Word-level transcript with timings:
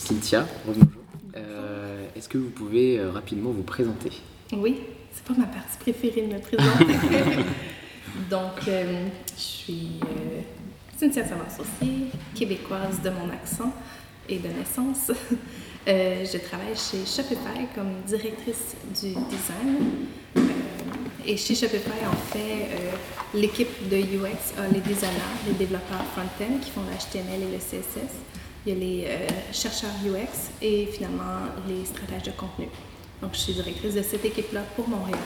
Cynthia, 0.00 0.46
bonjour. 0.66 0.84
Est-ce 2.16 2.28
que 2.28 2.38
vous 2.38 2.50
pouvez 2.50 3.00
rapidement 3.02 3.50
vous 3.50 3.62
présenter? 3.62 4.10
Oui, 4.52 4.80
c'est 5.12 5.24
pas 5.24 5.34
ma 5.38 5.46
partie 5.46 5.78
préférée 5.78 6.22
de 6.22 6.32
me 6.34 6.40
présenter. 6.40 6.86
Donc, 8.30 8.66
je 8.66 9.40
suis 9.40 10.00
Cynthia 10.98 11.26
Savard-Saucier, 11.26 12.08
québécoise 12.34 13.00
de 13.02 13.10
mon 13.10 13.30
accent 13.30 13.72
et 14.28 14.38
de 14.38 14.48
naissance. 14.48 15.12
Euh, 15.88 16.26
je 16.26 16.36
travaille 16.36 16.76
chez 16.76 17.06
Shopify 17.06 17.66
comme 17.74 18.02
directrice 18.06 18.76
du 19.00 19.14
design. 19.14 19.78
Euh, 20.36 20.40
et 21.26 21.38
chez 21.38 21.54
Shopify, 21.54 22.04
en 22.06 22.16
fait, 22.30 22.68
euh, 22.70 22.90
l'équipe 23.32 23.88
de 23.88 23.96
UX 23.96 24.52
a 24.58 24.68
les 24.70 24.80
designers, 24.80 25.40
les 25.46 25.54
développeurs 25.54 26.04
front-end 26.12 26.58
qui 26.60 26.70
font 26.70 26.82
l'HTML 26.82 27.42
et 27.48 27.52
le 27.52 27.58
CSS. 27.58 28.12
Il 28.66 28.72
y 28.72 28.76
a 28.76 28.78
les 28.78 29.06
chercheurs 29.52 29.90
UX 30.04 30.50
et 30.60 30.86
finalement 30.86 31.46
les 31.66 31.84
stratèges 31.84 32.24
de 32.24 32.30
contenu. 32.32 32.68
Donc, 33.22 33.30
je 33.32 33.38
suis 33.38 33.52
directrice 33.54 33.94
de 33.94 34.02
cette 34.02 34.24
équipe-là 34.24 34.62
pour 34.76 34.86
Montréal, 34.86 35.18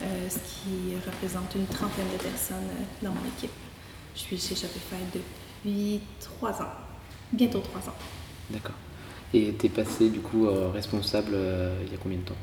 ce 0.00 0.38
qui 0.38 0.94
représente 1.06 1.54
une 1.54 1.66
trentaine 1.66 2.06
de 2.12 2.22
personnes 2.22 2.68
dans 3.00 3.10
mon 3.10 3.24
équipe. 3.36 3.52
Je 4.14 4.20
suis 4.20 4.38
chez 4.38 4.54
Shopify 4.54 4.96
depuis 5.12 6.00
trois 6.20 6.62
ans, 6.62 6.72
bientôt 7.32 7.60
trois 7.60 7.80
ans. 7.88 7.96
D'accord. 8.50 8.76
Et 9.32 9.54
tu 9.58 9.66
es 9.66 9.68
passé 9.68 10.10
du 10.10 10.20
coup 10.20 10.46
euh, 10.46 10.70
responsable 10.70 11.32
euh, 11.34 11.76
il 11.84 11.92
y 11.92 11.94
a 11.94 11.98
combien 11.98 12.18
de 12.18 12.22
temps? 12.22 12.36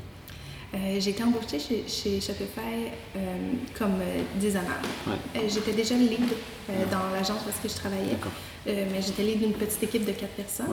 Euh, 0.74 1.00
j'ai 1.00 1.10
été 1.10 1.22
embauchée 1.22 1.58
chez, 1.58 1.84
chez 1.86 2.20
Shopify 2.20 2.90
comme 3.78 4.00
designer. 4.36 4.80
j'étais 5.48 5.72
déjà 5.72 5.94
lead 5.94 6.20
dans 6.90 7.10
l'agence 7.12 7.42
parce 7.44 7.58
que 7.58 7.68
je 7.68 7.74
travaillais, 7.74 8.16
mais 8.66 9.02
j'étais 9.02 9.22
lead 9.22 9.40
d'une 9.40 9.52
petite 9.52 9.82
équipe 9.82 10.04
de 10.04 10.12
quatre 10.12 10.34
personnes. 10.34 10.66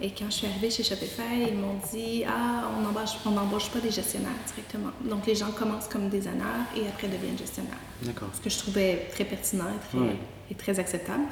et 0.00 0.10
quand 0.10 0.26
je 0.26 0.36
suis 0.36 0.46
arrivée 0.46 0.70
chez 0.70 0.82
Shopify, 0.82 1.48
ils 1.48 1.56
m'ont 1.56 1.78
dit 1.92 2.24
Ah, 2.26 2.70
on 2.76 2.82
n'embauche 3.30 3.66
on 3.70 3.72
pas 3.72 3.80
des 3.80 3.90
gestionnaires 3.90 4.30
directement. 4.46 4.90
Donc 5.04 5.26
les 5.26 5.34
gens 5.34 5.52
commencent 5.52 5.88
comme 5.88 6.08
designers 6.08 6.66
et 6.76 6.88
après 6.88 7.08
deviennent 7.08 7.38
gestionnaires. 7.38 7.78
Ce 8.02 8.40
que 8.40 8.50
je 8.50 8.58
trouvais 8.58 9.08
très 9.12 9.24
pertinent 9.24 9.66
et 9.66 9.96
très, 9.96 10.16
et 10.50 10.54
très 10.54 10.78
acceptable. 10.78 11.24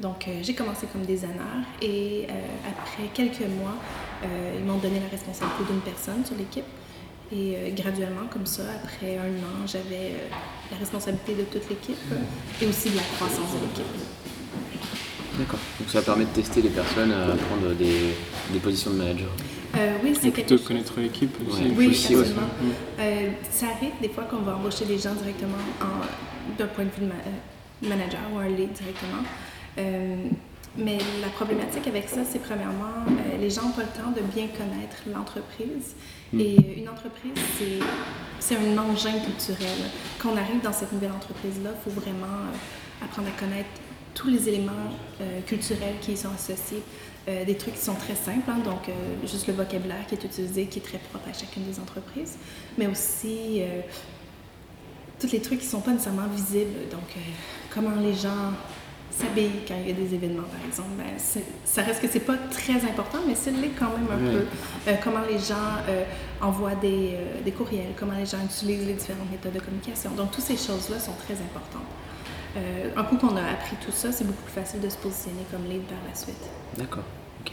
Donc, 0.00 0.26
euh, 0.26 0.40
j'ai 0.42 0.54
commencé 0.54 0.86
comme 0.92 1.02
designer 1.02 1.62
et 1.80 2.26
euh, 2.28 2.32
après 2.68 3.08
quelques 3.14 3.48
mois, 3.48 3.74
euh, 4.24 4.56
ils 4.58 4.64
m'ont 4.64 4.78
donné 4.78 4.98
la 4.98 5.08
responsabilité 5.08 5.64
d'une 5.70 5.80
personne 5.80 6.24
sur 6.24 6.36
l'équipe. 6.36 6.64
Et 7.32 7.72
graduellement, 7.74 8.26
comme 8.30 8.46
ça, 8.46 8.62
après 8.82 9.16
un 9.16 9.22
an, 9.22 9.66
j'avais 9.66 10.12
la 10.70 10.76
responsabilité 10.76 11.34
de 11.34 11.42
toute 11.42 11.68
l'équipe 11.68 11.96
et 12.62 12.66
aussi 12.66 12.90
de 12.90 12.96
la 12.96 13.02
croissance 13.02 13.52
de 13.54 13.66
l'équipe. 13.66 13.84
D'accord. 15.38 15.58
Donc, 15.80 15.88
ça 15.88 16.02
permet 16.02 16.24
de 16.26 16.30
tester 16.30 16.62
les 16.62 16.68
personnes 16.68 17.10
à 17.10 17.34
prendre 17.34 17.74
des, 17.74 18.14
des 18.52 18.58
positions 18.60 18.92
de 18.92 18.96
manager. 18.96 19.30
oui, 20.04 20.14
c'est 20.20 20.30
plutôt 20.30 20.58
connaître 20.58 21.00
l'équipe 21.00 21.34
aussi. 21.48 21.72
Oui, 21.76 21.88
absolument. 21.88 22.48
ça 23.50 23.66
arrive 23.66 23.94
des 24.00 24.10
fois 24.10 24.24
qu'on 24.24 24.42
va 24.42 24.56
embaucher 24.56 24.84
des 24.84 24.98
gens 24.98 25.14
directement 25.14 25.56
d'un 26.58 26.66
point 26.66 26.84
de 26.84 26.90
vue 26.90 27.06
de 27.82 27.88
manager 27.88 28.20
ou 28.32 28.38
un 28.38 28.48
lead 28.48 28.72
directement. 28.72 29.22
Euh, 29.78 30.16
mais 30.76 30.98
la 31.20 31.28
problématique 31.28 31.86
avec 31.86 32.08
ça, 32.08 32.20
c'est 32.28 32.40
premièrement, 32.40 33.04
euh, 33.06 33.38
les 33.38 33.50
gens 33.50 33.62
n'ont 33.62 33.70
pas 33.72 33.82
le 33.82 34.02
temps 34.02 34.10
de 34.10 34.20
bien 34.34 34.48
connaître 34.48 34.96
l'entreprise. 35.12 35.94
Mm. 36.34 36.40
Et 36.40 36.78
une 36.78 36.88
entreprise, 36.88 37.32
c'est 38.40 38.56
un 38.56 38.78
engin 38.78 39.18
culturel. 39.20 39.78
Quand 40.18 40.30
on 40.32 40.36
arrive 40.36 40.60
dans 40.62 40.72
cette 40.72 40.92
nouvelle 40.92 41.12
entreprise-là, 41.12 41.70
il 41.74 41.92
faut 41.92 42.00
vraiment 42.00 42.26
euh, 42.26 43.04
apprendre 43.04 43.28
à 43.28 43.40
connaître 43.40 43.68
tous 44.14 44.28
les 44.28 44.48
éléments 44.48 44.92
culturels 45.44 45.96
qui 46.00 46.12
y 46.12 46.16
sont 46.16 46.28
associés. 46.32 46.82
des 47.26 47.56
trucs 47.56 47.74
qui 47.74 47.80
sont 47.80 47.96
très 47.96 48.14
simples, 48.14 48.48
hein, 48.48 48.60
donc 48.64 48.88
juste 49.24 49.48
le 49.48 49.54
vocabulaire 49.54 50.06
qui 50.06 50.14
est 50.14 50.22
utilisé, 50.22 50.66
qui 50.66 50.78
est 50.78 50.82
très 50.82 50.98
propre 50.98 51.28
à 51.28 51.32
chacune 51.32 51.64
des 51.64 51.80
entreprises, 51.80 52.38
mais 52.78 52.86
aussi 52.86 53.62
tous 55.18 55.32
les 55.32 55.40
trucs 55.40 55.58
qui 55.58 55.66
ne 55.66 55.70
sont 55.72 55.80
pas 55.80 55.90
nécessairement 55.90 56.28
visibles, 56.28 56.88
donc 56.92 57.08
comment 57.70 57.96
les 58.00 58.14
gens 58.14 58.52
s'habille 59.18 59.50
quand 59.66 59.74
il 59.80 59.88
y 59.88 59.90
a 59.90 59.94
des 59.94 60.14
événements, 60.14 60.48
par 60.50 60.64
exemple. 60.66 60.90
Ben, 60.98 61.06
ça 61.64 61.82
reste 61.82 62.00
que 62.00 62.08
c'est 62.08 62.20
pas 62.20 62.36
très 62.50 62.76
important, 62.76 63.18
mais 63.26 63.34
c'est 63.34 63.52
l'est 63.52 63.72
quand 63.78 63.90
même 63.90 64.08
un 64.10 64.32
peu. 64.32 64.44
Euh, 64.88 64.94
comment 65.02 65.22
les 65.28 65.38
gens 65.38 65.78
euh, 65.88 66.04
envoient 66.40 66.74
des, 66.74 67.14
euh, 67.14 67.42
des, 67.44 67.52
courriels, 67.52 67.92
comment 67.96 68.16
les 68.16 68.26
gens 68.26 68.38
utilisent 68.44 68.86
les 68.86 68.94
différentes 68.94 69.30
méthodes 69.30 69.52
de 69.52 69.60
communication. 69.60 70.10
Donc, 70.10 70.32
toutes 70.32 70.44
ces 70.44 70.56
choses-là 70.56 70.98
sont 70.98 71.14
très 71.24 71.34
importantes. 71.34 71.88
un 72.96 73.04
coup 73.04 73.16
qu'on 73.16 73.36
a 73.36 73.42
appris 73.42 73.76
tout 73.84 73.92
ça, 73.92 74.12
c'est 74.12 74.24
beaucoup 74.24 74.42
plus 74.42 74.60
facile 74.60 74.80
de 74.80 74.88
se 74.88 74.96
positionner 74.96 75.44
comme 75.50 75.64
lead 75.64 75.82
par 75.82 75.98
la 76.08 76.14
suite. 76.14 76.44
D'accord. 76.76 77.04
OK. 77.40 77.52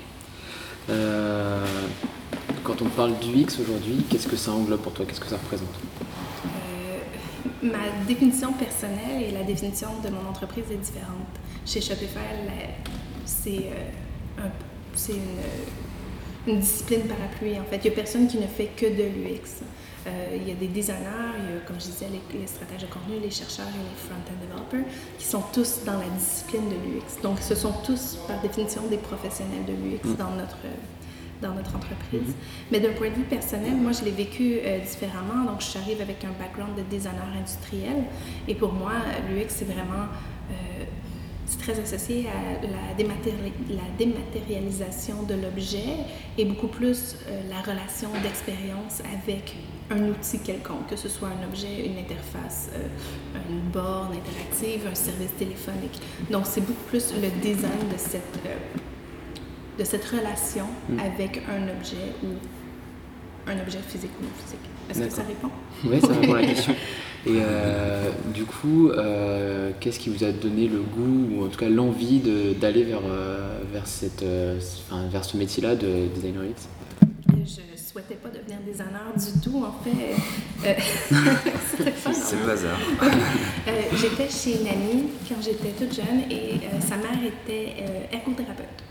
quand 2.63 2.81
on 2.81 2.89
parle 2.89 3.17
du 3.19 3.31
X 3.39 3.59
aujourd'hui, 3.59 4.05
qu'est-ce 4.09 4.28
que 4.28 4.35
ça 4.35 4.51
englobe 4.51 4.81
pour 4.81 4.93
toi? 4.93 5.05
Qu'est-ce 5.05 5.22
que 5.22 5.28
ça 5.28 5.38
représente? 5.38 5.75
Ma 7.63 8.05
définition 8.07 8.53
personnelle 8.53 9.22
et 9.22 9.31
la 9.31 9.44
définition 9.44 9.89
de 10.03 10.09
mon 10.09 10.27
entreprise 10.27 10.63
est 10.72 10.77
différente. 10.77 11.27
Chez 11.66 11.79
Shopify, 11.79 12.17
c'est 13.25 13.69
euh, 13.69 14.47
une, 16.47 16.59
discipline 16.59 17.01
parapluie. 17.01 17.59
En 17.59 17.63
fait, 17.66 17.77
il 17.77 17.83
n'y 17.83 17.89
a 17.89 17.91
personne 17.91 18.27
qui 18.27 18.38
ne 18.38 18.47
fait 18.47 18.72
que 18.75 18.88
de 18.88 19.03
l'UX. 19.03 19.61
Euh, 20.07 20.35
il 20.35 20.47
y 20.47 20.51
a 20.51 20.55
des 20.55 20.67
designers, 20.67 21.38
il 21.38 21.53
y 21.53 21.57
a, 21.57 21.59
comme 21.67 21.79
je 21.79 21.85
disais, 21.85 22.07
les, 22.09 22.47
stratèges 22.47 22.81
de 22.81 22.88
contenu, 22.88 23.19
les 23.22 23.29
chercheurs 23.29 23.67
et 23.67 23.78
les 23.78 24.09
front-end 24.09 24.33
developers, 24.41 24.91
qui 25.19 25.25
sont 25.25 25.43
tous 25.53 25.83
dans 25.85 25.99
la 25.99 26.09
discipline 26.17 26.67
de 26.67 26.75
l'UX. 26.75 27.22
Donc, 27.22 27.38
ce 27.41 27.53
sont 27.53 27.73
tous, 27.85 28.17
par 28.28 28.41
définition, 28.41 28.81
des 28.89 28.97
professionnels 28.97 29.66
de 29.67 29.73
l'UX 29.73 30.03
mm. 30.03 30.16
dans 30.16 30.31
notre 30.31 30.57
dans 31.41 31.53
notre 31.53 31.75
entreprise. 31.75 32.22
Mm-hmm. 32.22 32.72
Mais 32.72 32.79
d'un 32.79 32.94
point 32.94 33.09
de 33.09 33.16
vue 33.16 33.24
personnel, 33.24 33.75
moi, 33.75 33.91
je 33.91 34.06
l'ai 34.06 34.12
vécu 34.12 34.59
euh, 34.63 34.79
différemment. 34.79 35.46
Donc, 35.46 35.62
je 35.62 35.78
arrive 35.78 36.02
avec 36.02 36.24
un 36.24 36.31
background 36.40 36.75
de 36.78 36.84
designer 36.84 37.28
industriel. 37.38 38.03
Et 38.47 38.56
pour 38.56 38.74
moi, 38.74 38.94
l'UX, 39.29 39.50
c'est 39.50 39.66
vraiment 39.66 40.07
c'est 41.52 41.59
très 41.59 41.79
associé 41.79 42.28
à 42.29 42.66
la, 42.66 42.79
dématérialisation 43.97 45.24
de 45.24 45.34
l'objet 45.34 45.97
et 46.38 46.46
beaucoup 46.46 46.68
plus 46.68 47.18
euh, 47.28 47.41
la 47.50 47.59
relation 47.59 48.08
d'expérience 48.23 49.02
avec 49.22 49.58
un 49.90 50.08
outil 50.08 50.40
quelconque, 50.40 50.88
que 50.90 50.96
ce 50.96 51.09
soit 51.09 51.28
un 51.28 51.46
objet, 51.46 51.85
une 51.85 51.97
interface, 51.97 52.69
euh, 52.73 52.88
une 53.50 53.69
borne 53.69 54.13
interactive, 54.13 54.88
un 54.90 54.96
service 54.96 55.35
téléphonique. 55.38 56.00
Donc, 56.29 56.46
c'est 56.46 56.62
beaucoup 56.62 56.85
plus 56.88 57.13
le 57.16 57.28
design 57.41 57.90
de 57.91 57.97
cette, 57.97 58.40
euh, 58.46 58.56
de 59.81 59.85
cette 59.85 60.05
relation 60.05 60.65
mm. 60.89 60.99
avec 60.99 61.41
un 61.49 61.63
objet 61.75 62.13
ou 62.23 62.27
un 63.49 63.59
objet 63.59 63.79
physique 63.87 64.11
ou 64.19 64.25
non 64.25 64.29
physique. 64.43 64.59
Est-ce 64.89 64.99
que 64.99 65.09
ça 65.09 65.23
répond? 65.23 65.49
Oui, 65.83 65.99
ça 65.99 66.13
répond 66.13 66.33
à 66.35 66.41
la 66.41 66.47
question. 66.53 66.75
Et 67.25 67.37
euh, 67.37 68.09
du 68.33 68.45
coup, 68.45 68.89
euh, 68.89 69.71
qu'est-ce 69.79 69.99
qui 69.99 70.09
vous 70.09 70.23
a 70.23 70.31
donné 70.31 70.67
le 70.67 70.79
goût, 70.79 71.35
ou 71.35 71.45
en 71.45 71.47
tout 71.47 71.57
cas 71.57 71.69
l'envie 71.69 72.19
d'aller 72.59 72.83
vers, 72.83 73.01
euh, 73.07 73.59
vers, 73.73 73.87
cette, 73.87 74.23
vers 74.23 75.25
ce 75.25 75.37
métier-là 75.37 75.75
de 75.75 76.07
designer 76.13 76.45
X 76.45 76.67
Je 77.43 77.81
souhaitais 77.81 78.15
pas 78.15 78.29
devenir 78.29 78.57
designer 78.65 79.01
du 79.15 79.39
tout, 79.41 79.63
en 79.63 79.73
fait. 79.83 80.15
C'est 82.13 82.43
le 82.43 82.51
hasard. 82.51 82.79
j'étais 83.95 84.29
chez 84.29 84.61
une 84.61 84.67
amie 84.67 85.03
quand 85.27 85.41
j'étais 85.41 85.69
toute 85.69 85.95
jeune 85.95 86.21
et 86.29 86.59
sa 86.79 86.97
mère 86.97 87.19
était 87.23 87.83
ergothérapeute. 88.11 88.91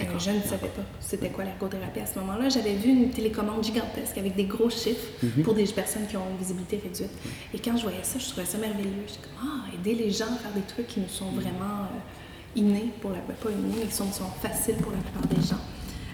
Euh, 0.00 0.04
je 0.18 0.30
ne 0.30 0.40
savais 0.40 0.68
pas 0.68 0.82
c'était 1.00 1.28
quoi 1.28 1.44
l'ergothérapie 1.44 2.00
à 2.00 2.06
ce 2.06 2.18
moment-là. 2.18 2.48
J'avais 2.48 2.74
vu 2.74 2.90
une 2.90 3.10
télécommande 3.10 3.62
gigantesque 3.62 4.18
avec 4.18 4.34
des 4.34 4.44
gros 4.44 4.68
chiffres 4.68 5.06
mhm. 5.22 5.44
pour 5.44 5.54
des 5.54 5.64
personnes 5.66 6.06
qui 6.08 6.16
ont 6.16 6.28
une 6.30 6.36
visibilité 6.36 6.80
réduite. 6.82 7.12
Et 7.52 7.58
quand 7.58 7.76
je 7.76 7.82
voyais 7.82 8.02
ça, 8.02 8.18
je 8.18 8.26
trouvais 8.26 8.46
ça 8.46 8.58
merveilleux. 8.58 9.04
J'étais 9.06 9.20
comme, 9.22 9.48
ah, 9.48 9.74
aider 9.74 9.94
les 9.94 10.10
gens 10.10 10.26
à 10.26 10.36
faire 10.36 10.52
des 10.52 10.62
trucs 10.62 10.88
qui 10.88 11.00
nous 11.00 11.08
sont 11.08 11.30
vraiment 11.30 11.84
euh, 11.84 12.56
innés, 12.56 12.90
pour 13.00 13.12
la 13.12 13.18
pas 13.18 13.34
innés, 13.50 13.76
mais 13.80 13.86
qui 13.86 13.94
sont, 13.94 14.10
sont, 14.10 14.30
faciles 14.42 14.76
pour 14.76 14.90
la 14.90 14.98
plupart 14.98 15.28
des 15.28 15.46
gens. 15.46 15.62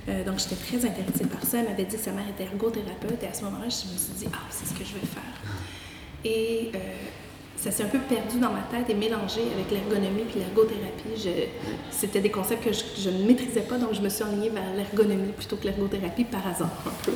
Euh, 0.08 0.24
donc, 0.24 0.38
j'étais 0.38 0.56
très 0.56 0.86
intéressée 0.86 1.24
par 1.24 1.42
ça. 1.42 1.58
Elle 1.58 1.68
m'avait 1.70 1.84
dit 1.84 1.96
que 1.96 2.02
sa 2.02 2.12
mère 2.12 2.28
était 2.28 2.44
ergothérapeute. 2.44 3.22
Et 3.22 3.26
à 3.28 3.32
ce 3.32 3.44
moment-là, 3.44 3.64
je 3.64 3.92
me 3.92 3.96
suis 3.96 4.12
dit, 4.18 4.26
ah, 4.30 4.46
c'est 4.50 4.66
ce 4.66 4.74
que 4.74 4.84
je 4.84 4.92
vais 4.92 5.06
faire. 5.06 5.22
Et 6.22 6.70
ça 7.60 7.70
s'est 7.70 7.82
un 7.82 7.88
peu 7.88 7.98
perdu 7.98 8.38
dans 8.40 8.50
ma 8.50 8.62
tête 8.62 8.88
et 8.88 8.94
mélangé 8.94 9.42
avec 9.54 9.70
l'ergonomie 9.70 10.24
puis 10.24 10.40
l'ergothérapie. 10.40 11.28
C'était 11.90 12.20
des 12.20 12.30
concepts 12.30 12.64
que 12.64 12.72
je, 12.72 13.10
ne 13.10 13.26
maîtrisais 13.26 13.60
pas, 13.60 13.76
donc 13.76 13.92
je 13.92 14.00
me 14.00 14.08
suis 14.08 14.24
alignée 14.24 14.48
vers 14.48 14.72
l'ergonomie 14.74 15.32
plutôt 15.32 15.56
que 15.56 15.64
l'ergothérapie 15.64 16.24
par 16.24 16.46
hasard 16.46 16.70
un 16.86 17.04
peu. 17.04 17.12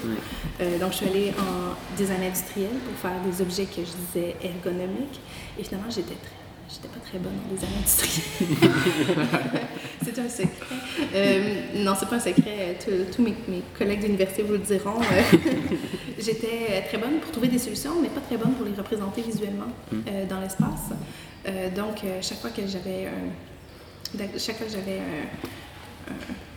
Euh, 0.61 0.79
donc 0.79 0.93
je 0.93 0.97
suis 0.97 1.07
allée 1.07 1.33
en 1.39 1.97
design 1.97 2.23
industriel 2.23 2.71
pour 2.71 3.11
faire 3.11 3.19
des 3.25 3.41
objets 3.41 3.65
que 3.65 3.81
je 3.81 3.93
disais 4.07 4.37
ergonomiques 4.43 5.21
et 5.59 5.65
finalement 5.65 5.91
j'étais 5.91 6.15
très 6.15 6.44
J'étais 6.69 6.89
pas 6.89 7.01
très 7.01 7.19
bonne 7.19 7.35
en 7.45 7.55
design 7.55 7.73
industriel. 7.79 8.25
c'est 10.05 10.19
un 10.19 10.29
secret. 10.29 10.49
Euh, 11.15 11.85
non, 11.85 11.93
c'est 11.99 12.09
pas 12.09 12.17
un 12.17 12.21
secret. 12.21 12.79
Tous 13.15 13.23
mes, 13.23 13.35
collègues 13.77 14.01
d'université 14.01 14.43
vous 14.43 14.53
le 14.55 14.59
diront. 14.59 15.01
Euh, 15.01 15.37
j'étais 16.19 16.83
très 16.89 16.99
bonne 16.99 17.19
pour 17.21 17.31
trouver 17.33 17.49
des 17.49 17.59
solutions, 17.59 18.01
mais 18.01 18.09
pas 18.09 18.21
très 18.21 18.37
bonne 18.37 18.55
pour 18.55 18.67
les 18.67 18.75
représenter 18.75 19.23
visuellement 19.23 19.69
mm. 19.93 19.97
euh, 20.09 20.27
dans 20.27 20.41
l'espace. 20.41 20.91
donc, 21.77 22.03
chaque 22.23 22.39
fois 22.39 22.51
que 22.51 22.63
j'avais 22.67 23.09
chaque 24.39 24.57
fois 24.57 24.67
que 24.67 24.73
j'avais 24.73 25.01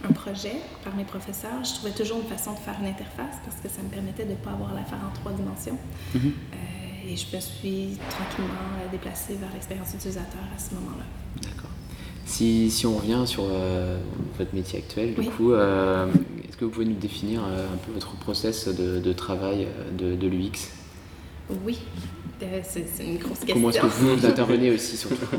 un, 0.08 0.14
projet 0.14 0.56
par 0.84 0.96
mes 0.96 1.04
professeurs, 1.04 1.64
je 1.64 1.74
trouvais 1.74 1.92
toujours 1.92 2.20
une 2.20 2.28
façon 2.28 2.54
de 2.54 2.60
faire 2.60 2.76
une 2.80 2.88
interface 2.88 3.36
parce 3.44 3.58
que 3.62 3.68
ça 3.68 3.82
me 3.82 3.90
permettait 3.90 4.26
de 4.26 4.32
ne 4.32 4.36
pas 4.36 4.52
avoir 4.52 4.72
à 4.72 4.76
la 4.76 4.84
faire 4.84 5.00
en 5.06 5.14
trois 5.14 5.34
dimensions. 5.34 5.78
Mm-hmm. 6.16 6.28
Euh, 6.54 6.87
et 7.08 7.16
je 7.16 7.36
me 7.36 7.42
suis 7.42 7.98
tranquillement 8.10 8.76
euh, 8.82 8.92
déplacée 8.92 9.36
vers 9.36 9.50
l'expérience 9.54 9.94
utilisateur 9.94 10.42
à 10.56 10.60
ce 10.60 10.76
moment-là. 10.76 11.06
D'accord. 11.42 11.70
Si, 12.26 12.70
si, 12.70 12.86
on 12.86 12.98
revient 12.98 13.24
sur 13.26 13.44
votre 14.38 14.54
métier 14.54 14.80
actuel, 14.80 15.14
du 15.16 15.30
coup, 15.30 15.54
est-ce 15.54 16.58
que 16.58 16.66
vous 16.66 16.72
pouvez 16.72 16.86
nous 16.86 16.96
définir 16.96 17.42
un 17.42 17.78
peu 17.86 17.94
votre 17.94 18.18
process 18.18 18.68
de, 18.68 19.00
de 19.00 19.14
travail 19.14 19.66
de, 19.98 20.14
de 20.14 20.28
l'UX 20.28 20.74
Oui, 21.64 21.80
c'est 22.64 22.86
une 23.00 23.18
grosse 23.18 23.40
question. 23.40 23.54
Comment 23.56 23.70
est-ce 23.70 23.80
que 23.80 23.86
vous 23.86 24.26
intervenez 24.26 24.72
aussi 24.72 24.98
surtout? 24.98 25.38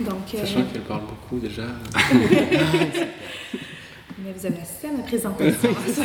Donc, 0.00 0.16
Sachant 0.36 0.64
qu'elle 0.64 0.82
parle 0.82 1.02
beaucoup 1.02 1.38
déjà. 1.38 1.62
Mais 4.26 4.32
vous 4.32 4.44
avez 4.44 4.60
assisté 4.60 4.88
à 4.88 4.92
ma 4.92 5.02
présentation. 5.04 5.70
c'est 5.86 5.92
ça. 5.92 6.04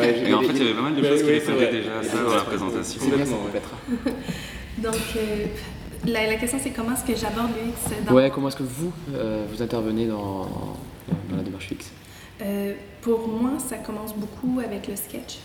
Mais 0.00 0.34
en 0.34 0.42
fait, 0.42 0.48
il 0.48 0.58
y 0.58 0.62
avait 0.62 0.74
pas 0.74 0.82
mal 0.82 0.96
de 0.96 1.02
choses 1.04 1.22
qui 1.22 1.30
répondaient 1.30 1.70
déjà 1.70 2.02
ça 2.02 2.24
dans 2.24 2.34
la 2.34 2.42
présentation. 2.42 3.00
Donc, 4.78 4.94
euh, 5.16 5.46
la, 6.06 6.26
la, 6.26 6.34
question, 6.34 6.58
c'est 6.60 6.70
comment 6.70 6.94
est-ce 6.94 7.04
que 7.04 7.14
j'aborde 7.14 7.50
l'UX 7.50 8.04
dans... 8.04 8.14
Ouais, 8.14 8.30
comment 8.34 8.48
est-ce 8.48 8.56
que 8.56 8.64
vous, 8.64 8.92
euh, 9.14 9.46
vous 9.48 9.62
intervenez 9.62 10.06
dans, 10.06 10.48
dans, 11.30 11.36
la 11.36 11.42
démarche 11.44 11.70
UX 11.70 11.92
euh, 12.40 12.72
Pour 13.00 13.28
moi, 13.28 13.52
ça 13.60 13.76
commence 13.76 14.16
beaucoup 14.16 14.58
avec 14.58 14.88
le 14.88 14.96
sketch. 14.96 15.38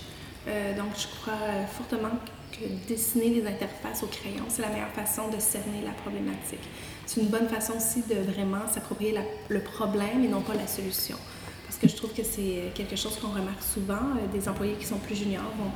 donc, 0.75 0.87
je 0.97 1.05
crois 1.21 1.67
fortement 1.71 2.17
que 2.51 2.65
dessiner 2.87 3.29
des 3.29 3.47
interfaces 3.47 4.03
au 4.03 4.07
crayon, 4.07 4.45
c'est 4.49 4.61
la 4.61 4.69
meilleure 4.69 4.89
façon 4.89 5.27
de 5.27 5.39
cerner 5.39 5.81
la 5.85 5.91
problématique. 5.91 6.63
C'est 7.05 7.21
une 7.21 7.27
bonne 7.27 7.47
façon 7.47 7.73
aussi 7.77 8.01
de 8.01 8.15
vraiment 8.31 8.67
s'approprier 8.71 9.15
le 9.49 9.59
problème 9.61 10.23
et 10.23 10.27
non 10.27 10.41
pas 10.41 10.53
la 10.53 10.67
solution. 10.67 11.17
Parce 11.65 11.77
que 11.77 11.87
je 11.87 11.95
trouve 11.95 12.13
que 12.13 12.23
c'est 12.23 12.71
quelque 12.73 12.95
chose 12.95 13.17
qu'on 13.19 13.27
remarque 13.27 13.61
souvent. 13.61 13.95
Euh, 13.95 14.27
des 14.31 14.47
employés 14.47 14.75
qui 14.79 14.85
sont 14.85 14.97
plus 14.97 15.15
juniors 15.15 15.43
vont 15.59 15.71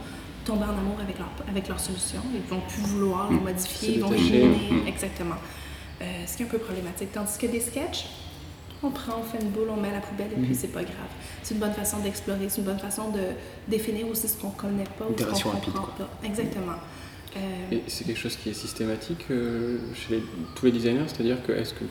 tomber 0.46 0.64
en 0.64 0.78
amour 0.78 0.98
avec 1.02 1.18
leur, 1.20 1.30
avec 1.48 1.68
leur 1.68 1.80
solution. 1.80 2.22
Ils 2.34 2.42
vont 2.50 2.62
plus 2.62 2.82
vouloir 2.82 3.30
le 3.30 3.38
mmh. 3.38 3.44
modifier, 3.44 3.94
ils 3.96 4.02
vont 4.02 4.14
éliminer. 4.14 4.72
Mmh. 4.72 4.88
Exactement. 4.88 5.36
Euh, 6.02 6.26
ce 6.26 6.38
qui 6.38 6.44
est 6.44 6.46
un 6.46 6.50
peu 6.50 6.58
problématique. 6.58 7.12
Tandis 7.12 7.38
que 7.38 7.46
des 7.46 7.60
sketchs, 7.60 8.06
on 8.84 8.90
prend, 8.90 9.20
on 9.20 9.24
fait 9.24 9.44
une 9.44 9.50
boule, 9.50 9.68
on 9.70 9.80
met 9.80 9.90
à 9.90 9.94
la 9.94 10.00
poubelle 10.00 10.32
et 10.32 10.42
puis 10.42 10.52
mmh. 10.52 10.56
c'est 10.56 10.72
pas 10.72 10.84
grave. 10.84 11.12
C'est 11.44 11.54
une 11.54 11.60
bonne 11.60 11.74
façon 11.74 12.00
d'explorer, 12.00 12.50
c'est 12.50 12.60
une 12.60 12.68
bonne 12.68 12.80
façon 12.80 13.12
de 13.12 13.22
définir 13.68 14.08
aussi 14.08 14.28
ce 14.28 14.38
qu'on 14.38 14.50
connaît 14.50 14.84
pas 14.98 15.06
ou 15.06 15.18
ce 15.18 15.44
qu'on 15.44 15.52
comprend 15.52 15.88
pas. 15.98 16.10
Exactement. 16.24 16.78
Euh, 17.38 17.40
et 17.72 17.84
c'est 17.88 18.06
quelque 18.06 18.20
chose 18.20 18.36
qui 18.36 18.50
est 18.50 18.54
systématique 18.54 19.26
euh, 19.32 19.78
chez 19.94 20.22
tous 20.56 20.66
les 20.66 20.72
designers, 20.72 21.08
c'est-à-dire 21.08 21.42
que 21.44 21.52
est-ce 21.52 21.74
que 21.74 21.86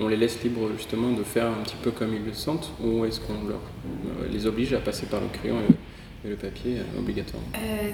on 0.00 0.08
les 0.08 0.16
laisse 0.16 0.42
libres 0.42 0.70
justement 0.76 1.12
de 1.12 1.22
faire 1.22 1.46
un 1.46 1.62
petit 1.62 1.76
peu 1.80 1.92
comme 1.92 2.12
ils 2.12 2.24
le 2.24 2.32
sentent 2.32 2.72
ou 2.82 3.04
est-ce 3.04 3.20
qu'on 3.20 3.44
leur, 3.46 3.60
euh, 3.60 4.26
les 4.32 4.46
oblige 4.46 4.72
à 4.72 4.80
passer 4.80 5.06
par 5.06 5.20
le 5.20 5.28
crayon 5.28 5.58
et, 5.68 6.28
le 6.28 6.36
papier 6.36 6.78
obligatoirement? 6.98 7.46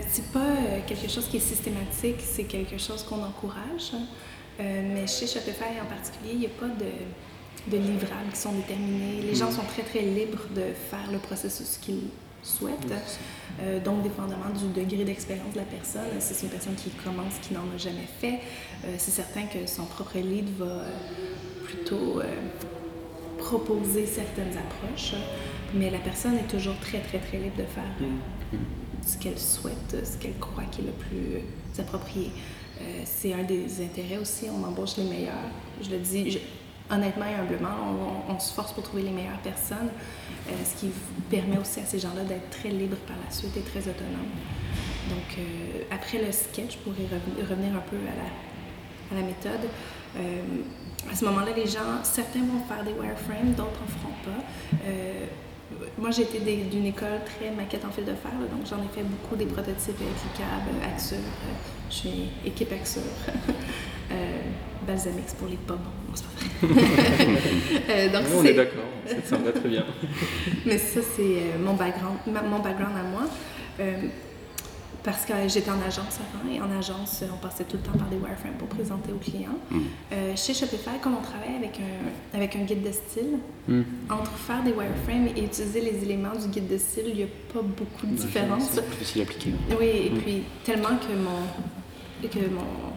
C'est 0.08 0.30
pas 0.32 0.54
quelque 0.86 1.10
chose 1.10 1.26
qui 1.26 1.38
est 1.38 1.40
systématique, 1.40 2.18
c'est 2.20 2.44
quelque 2.44 2.78
chose 2.78 3.02
qu'on 3.02 3.24
encourage. 3.24 3.90
mais 4.56 5.04
chez 5.08 5.26
Shopify 5.26 5.80
en 5.82 5.86
particulier, 5.86 6.34
il 6.34 6.38
n'y 6.38 6.46
a 6.46 6.50
pas 6.50 6.68
de, 6.68 6.86
de 7.68 7.76
livrables 7.76 8.30
qui 8.32 8.38
sont 8.38 8.52
déterminés. 8.52 9.22
Les 9.22 9.34
gens 9.34 9.50
mm. 9.50 9.56
sont 9.56 9.64
très 9.64 9.82
très 9.82 10.02
libres 10.02 10.42
de 10.54 10.62
faire 10.90 11.10
le 11.10 11.18
processus 11.18 11.78
qu'ils 11.80 12.08
souhaitent. 12.42 12.92
Euh, 13.60 13.80
donc, 13.80 14.02
dépendamment 14.02 14.50
du 14.50 14.68
degré 14.68 15.04
d'expérience 15.04 15.52
de 15.52 15.58
la 15.58 15.64
personne, 15.64 16.08
si 16.18 16.34
c'est 16.34 16.46
une 16.46 16.52
personne 16.52 16.74
qui 16.74 16.90
commence, 16.90 17.34
qui 17.42 17.54
n'en 17.54 17.60
a 17.74 17.78
jamais 17.78 18.08
fait, 18.20 18.40
euh, 18.84 18.94
c'est 18.98 19.10
certain 19.10 19.42
que 19.42 19.66
son 19.66 19.84
propre 19.84 20.18
lead 20.18 20.48
va 20.58 20.64
euh, 20.64 20.88
plutôt 21.64 22.22
proposer 23.38 24.06
certaines 24.06 24.56
approches, 24.56 25.14
mais 25.74 25.90
la 25.90 25.98
personne 25.98 26.36
est 26.36 26.50
toujours 26.50 26.78
très, 26.80 27.00
très, 27.00 27.18
très 27.18 27.38
libre 27.38 27.56
de 27.56 27.64
faire 27.64 27.84
mm. 28.00 28.56
ce 29.06 29.18
qu'elle 29.18 29.38
souhaite, 29.38 29.96
ce 30.04 30.16
qu'elle 30.18 30.38
croit 30.38 30.64
qui 30.70 30.82
est 30.82 30.84
le 30.84 30.92
plus 30.92 31.42
approprié. 31.78 32.30
c'est 33.04 33.32
un 33.32 33.44
des 33.44 33.82
intérêts 33.82 34.18
aussi, 34.18 34.46
on 34.50 34.66
embauche 34.66 34.96
les 34.98 35.04
meilleurs. 35.04 35.48
Je 35.80 35.90
le 35.90 35.98
dis, 35.98 36.38
honnêtement 36.90 37.26
et 37.26 37.34
humblement, 37.34 37.76
on, 38.28 38.38
se 38.38 38.52
force 38.52 38.72
pour 38.72 38.82
trouver 38.82 39.02
les 39.02 39.10
meilleures 39.10 39.38
personnes, 39.38 39.90
euh, 40.48 40.52
ce 40.64 40.80
qui 40.80 40.90
permet 41.30 41.58
aussi 41.58 41.80
à 41.80 41.84
ces 41.84 41.98
gens-là 41.98 42.24
d'être 42.24 42.50
très 42.50 42.70
libres 42.70 42.96
par 43.06 43.16
la 43.24 43.30
suite 43.32 43.56
et 43.56 43.60
très 43.60 43.80
autonomes. 43.80 44.32
Donc, 45.08 45.38
euh, 45.38 45.82
après 45.90 46.18
le 46.18 46.32
sketch, 46.32 46.76
pour 46.78 46.92
y 46.94 47.06
revenir 47.42 47.74
un 47.74 47.82
peu 47.90 47.96
à 47.96 49.14
la, 49.14 49.22
méthode, 49.22 49.68
euh, 50.16 50.42
à 51.10 51.14
ce 51.14 51.24
moment-là, 51.26 51.52
les 51.54 51.66
gens, 51.66 52.02
certains 52.02 52.40
vont 52.40 52.62
faire 52.68 52.84
des 52.84 52.92
wireframes, 52.92 53.52
d'autres 53.56 53.80
n'en 53.80 53.98
feront 53.98 54.14
pas. 54.24 54.88
moi, 55.98 56.10
j'ai 56.10 56.22
été 56.22 56.38
d'une 56.38 56.86
école 56.86 57.20
très 57.24 57.50
maquette 57.50 57.84
en 57.84 57.90
fil 57.90 58.04
de 58.04 58.14
fer, 58.14 58.32
donc 58.50 58.66
j'en 58.68 58.78
ai 58.78 58.88
fait 58.94 59.02
beaucoup 59.02 59.36
des 59.36 59.46
prototypes 59.46 59.96
cliquables, 59.96 60.94
Axure, 60.94 61.18
je 61.90 61.94
suis 61.94 62.30
équipe 62.44 62.72
Axure. 62.72 63.02
Balsamix 64.86 65.34
pour 65.34 65.48
les 65.48 65.56
pommes. 65.56 65.78
Non, 66.08 66.14
c'est 66.14 66.24
pas 66.24 66.66
vrai. 66.66 67.28
euh, 67.90 68.08
donc 68.12 68.22
on 68.34 68.44
est, 68.44 68.54
d'accord, 68.54 68.82
ça 69.24 69.38
me 69.38 69.44
va 69.44 69.52
très 69.52 69.68
bien. 69.68 69.84
Mais 70.66 70.78
ça, 70.78 71.00
c'est 71.16 71.22
euh, 71.22 71.58
mon, 71.62 71.74
background, 71.74 72.18
mon 72.26 72.58
background 72.58 72.96
à 72.96 73.02
moi. 73.02 73.22
Euh, 73.80 73.96
parce 75.02 75.24
que 75.24 75.32
j'étais 75.48 75.70
en 75.70 75.80
agence 75.80 76.18
avant 76.20 76.52
et 76.52 76.60
en 76.60 76.78
agence, 76.78 77.24
on 77.32 77.36
passait 77.38 77.64
tout 77.64 77.78
le 77.78 77.82
temps 77.82 77.98
par 77.98 78.08
des 78.08 78.16
wireframes 78.16 78.54
pour 78.58 78.68
présenter 78.68 79.12
aux 79.12 79.18
clients. 79.18 79.58
Mm. 79.70 79.78
Euh, 80.12 80.36
chez 80.36 80.52
Shopify, 80.52 80.98
comme 81.02 81.14
on 81.16 81.22
travaille 81.22 81.56
avec 81.56 81.80
un, 81.80 82.36
avec 82.36 82.54
un 82.56 82.60
guide 82.60 82.82
de 82.82 82.92
style, 82.92 83.38
mm. 83.66 83.82
entre 84.10 84.32
faire 84.32 84.62
des 84.62 84.72
wireframes 84.72 85.28
et 85.34 85.44
utiliser 85.44 85.80
les 85.80 86.02
éléments 86.02 86.34
du 86.34 86.48
guide 86.48 86.68
de 86.68 86.76
style, 86.76 87.04
il 87.08 87.16
n'y 87.16 87.22
a 87.22 87.26
pas 87.52 87.62
beaucoup 87.62 88.06
de 88.06 88.14
différence. 88.14 88.68
C'est 88.72 88.86
plus 88.86 88.96
facile 88.96 89.22
à 89.22 89.24
appliquer. 89.24 89.52
Oui, 89.78 89.86
et 89.86 90.10
mm. 90.10 90.18
puis 90.18 90.42
tellement 90.64 90.88
que 90.88 91.14
mon, 91.16 92.28
que 92.28 92.50
mon 92.50 92.89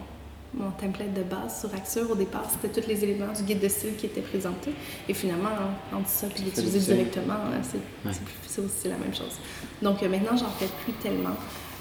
mon 0.56 0.70
template 0.70 1.12
de 1.12 1.22
base 1.22 1.60
sur 1.60 1.74
Axure, 1.74 2.10
au 2.10 2.14
départ, 2.14 2.44
c'était 2.50 2.80
tous 2.80 2.88
les 2.88 3.02
éléments 3.04 3.32
du 3.32 3.42
guide 3.42 3.60
de 3.60 3.68
style 3.68 3.96
qui 3.96 4.06
étaient 4.06 4.20
présentés. 4.20 4.72
Et 5.08 5.14
finalement, 5.14 5.50
entre 5.92 6.08
ça 6.08 6.26
et 6.26 6.42
l'utiliser 6.42 6.94
directement, 6.94 7.34
c'est 7.62 8.60
aussi 8.62 8.88
la 8.88 8.96
même 8.96 9.14
chose. 9.14 9.38
Donc 9.82 10.02
euh, 10.02 10.08
maintenant, 10.08 10.36
j'en 10.36 10.50
fais 10.50 10.68
plus 10.84 10.92
tellement. 10.94 11.36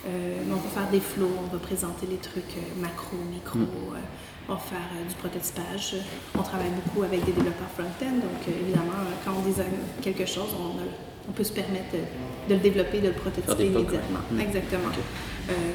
Euh, 0.08 0.44
on 0.52 0.56
va 0.56 0.70
faire 0.70 0.90
des 0.92 1.00
flows, 1.00 1.31
on 1.46 1.54
va 1.54 1.60
présenter 1.60 2.08
les 2.10 2.18
trucs 2.18 2.58
euh, 2.58 2.81
macro, 2.81 3.16
micro, 3.31 3.60
mm. 3.60 3.68
on 4.50 4.54
va 4.54 4.60
faire 4.60 4.90
du 5.08 5.16
prototypage. 5.16 5.96
On 6.38 6.42
travaille 6.42 6.72
beaucoup 6.72 7.04
avec 7.04 7.24
des 7.24 7.31
développeurs 7.31 7.70
front-end, 7.78 8.16
donc 8.16 8.42
évidemment, 8.48 9.00
quand 9.24 9.31
on 9.38 9.48
design 9.48 9.72
quelque 10.02 10.25
chose, 10.25 10.50
on, 10.60 11.30
on, 11.30 11.31
peut 11.31 11.46
se 11.46 11.54
permettre 11.54 11.94
de 12.50 12.54
le 12.56 12.60
développer, 12.60 13.00
de 13.00 13.08
le 13.08 13.13
prototyper 13.13 13.65
immédiatement. 13.68 14.20
Mm. 14.32 14.39
Exactement. 14.42 14.89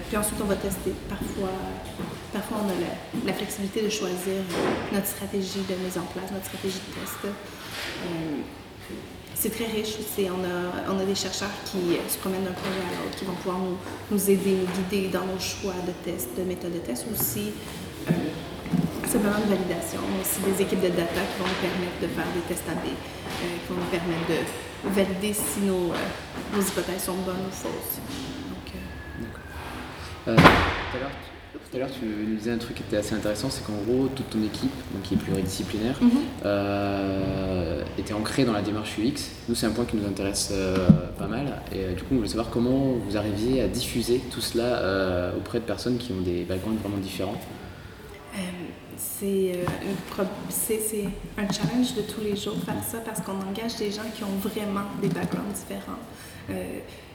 Puis 0.09 0.17
ensuite, 0.17 0.41
on 0.41 0.47
va 0.47 0.57
tester. 0.57 0.93
Parfois, 1.09 1.51
Parfois, 2.33 2.59
on 2.61 2.69
a 2.69 3.25
la, 3.25 3.33
flexibilité 3.33 3.81
de 3.83 3.89
choisir 3.89 4.45
notre 4.93 5.07
stratégie 5.07 5.65
de 5.65 5.75
mise 5.83 5.97
en 5.97 6.05
place, 6.13 6.31
notre 6.31 6.45
stratégie 6.45 6.77
de 6.77 7.01
test. 7.01 7.25
Euh, 7.25 8.45
c'est 9.35 9.49
très 9.49 9.65
riche 9.65 9.97
aussi. 9.99 10.29
On 10.29 10.45
a, 10.45 10.93
on 10.93 11.01
a 11.01 11.05
des 11.05 11.15
chercheurs 11.15 11.53
qui 11.65 11.97
se 12.07 12.19
promènent 12.19 12.45
d'un 12.45 12.53
projet 12.53 12.85
à 12.85 13.01
l'autre, 13.01 13.17
qui 13.17 13.25
vont 13.25 13.33
pouvoir 13.33 13.59
nous, 13.59 13.79
nous, 14.11 14.31
aider, 14.31 14.59
nous 14.61 14.69
guider 14.77 15.09
dans 15.09 15.25
nos 15.25 15.41
choix 15.41 15.73
de 15.87 15.93
tests, 16.05 16.37
de 16.37 16.45
méthodes 16.45 16.75
de 16.75 16.85
test 16.85 17.07
aussi. 17.11 17.53
Euh, 18.11 18.13
simplement 19.09 19.41
de 19.41 19.49
validation. 19.49 20.01
aussi 20.21 20.45
des 20.45 20.63
équipes 20.63 20.83
de 20.83 20.93
data 20.93 21.25
qui 21.25 21.41
vont 21.41 21.49
nous 21.49 21.63
permettre 21.65 21.97
de 22.03 22.09
faire 22.13 22.29
des 22.37 22.45
tests 22.45 22.69
AB, 22.69 22.85
euh, 22.85 23.57
qui 23.57 23.73
vont 23.73 23.81
nous 23.81 23.89
permettre 23.89 24.29
de 24.29 24.91
valider 24.93 25.33
si 25.33 25.65
nos, 25.65 25.97
nos 26.53 26.61
hypothèses 26.61 27.05
sont 27.05 27.17
bonnes 27.25 27.49
ou 27.49 27.55
fausses. 27.55 28.05
Donc, 30.29 31.63
tout 31.71 31.77
à 31.77 31.81
l'heure, 31.81 31.91
tu 31.91 32.05
nous 32.05 32.37
disais 32.37 32.51
un 32.51 32.59
truc 32.59 32.77
qui 32.77 32.83
était 32.83 32.99
assez 32.99 33.15
intéressant, 33.15 33.49
c'est 33.51 33.65
qu'en 33.65 33.73
gros, 33.87 34.09
toute 34.09 34.29
ton 34.31 34.43
équipe, 34.43 34.73
donc 34.93 35.03
qui 35.03 35.15
est 35.15 35.17
pluridisciplinaire, 35.17 35.97
mhm. 36.01 36.11
euh, 36.45 37.83
était 37.99 38.13
ancrée 38.15 38.45
dans 38.45 38.53
la 38.53 38.63
démarche 38.63 38.99
UX. 38.99 39.31
Nous, 39.49 39.55
c'est 39.55 39.67
un 39.67 39.71
point 39.71 39.85
qui 39.85 39.97
nous 39.97 40.07
intéresse 40.07 40.51
euh, 40.53 40.89
pas 41.19 41.27
mal. 41.27 41.63
Et 41.73 41.85
euh, 41.85 41.95
du 41.95 42.03
coup, 42.03 42.09
on 42.13 42.17
voulait 42.17 42.29
savoir 42.29 42.51
comment 42.51 42.93
vous 42.93 43.17
arriviez 43.17 43.63
à 43.63 43.69
diffuser 43.69 44.21
tout 44.31 44.41
cela 44.41 45.33
auprès 45.37 45.61
de 45.61 45.65
personnes 45.65 45.99
qui 45.99 46.13
ont 46.13 46.21
des 46.21 46.45
backgrounds 46.45 46.81
vraiment 46.81 46.99
différents. 46.99 47.41
c'est 49.19 49.53
un 51.37 51.53
challenge 51.53 51.95
de 51.95 52.03
tous 52.03 52.21
les 52.21 52.37
jours 52.37 52.57
faire 52.65 52.83
ça 52.87 52.99
parce 52.99 53.21
qu'on 53.21 53.41
engage 53.49 53.77
des 53.77 53.91
gens 53.91 54.09
qui 54.15 54.25
ont 54.25 54.37
vraiment 54.43 54.87
des 55.01 55.09
backgrounds 55.09 55.55
différents. 55.55 56.01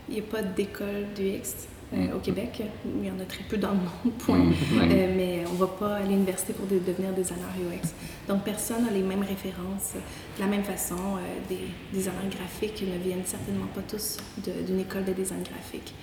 Il 0.09 0.15
n'y 0.15 0.19
a 0.19 0.23
pas 0.23 0.41
d'école 0.41 1.07
d'UX 1.15 1.23
euh, 1.23 1.72
au 2.15 2.19
Québec. 2.19 2.61
Il 2.85 3.05
y 3.05 3.11
en 3.11 3.19
a 3.19 3.25
très 3.25 3.43
peu 3.43 3.57
dans 3.57 3.71
le 3.71 3.75
monde, 3.75 4.13
point. 4.19 4.39
Euh, 4.39 5.13
mais 5.15 5.43
on 5.49 5.53
ne 5.53 5.57
va 5.57 5.67
pas 5.67 5.95
à 5.95 6.03
l'université 6.03 6.53
pour 6.53 6.65
devenir 6.65 7.11
designer 7.13 7.47
UX. 7.59 7.89
Donc, 8.27 8.43
personne 8.43 8.85
n'a 8.85 8.91
les 8.91 9.03
mêmes 9.03 9.23
références. 9.23 9.93
De 10.37 10.41
la 10.41 10.47
même 10.47 10.63
façon, 10.63 10.95
euh, 10.95 11.49
des 11.49 11.67
designers 11.93 12.35
graphiques 12.35 12.83
ne 12.83 12.97
viennent 13.03 13.25
certainement 13.25 13.67
pas 13.73 13.81
tous 13.81 14.17
d'une 14.37 14.79
école 14.79 15.05
de 15.05 15.13
design 15.13 15.43
graphique. 15.43 15.93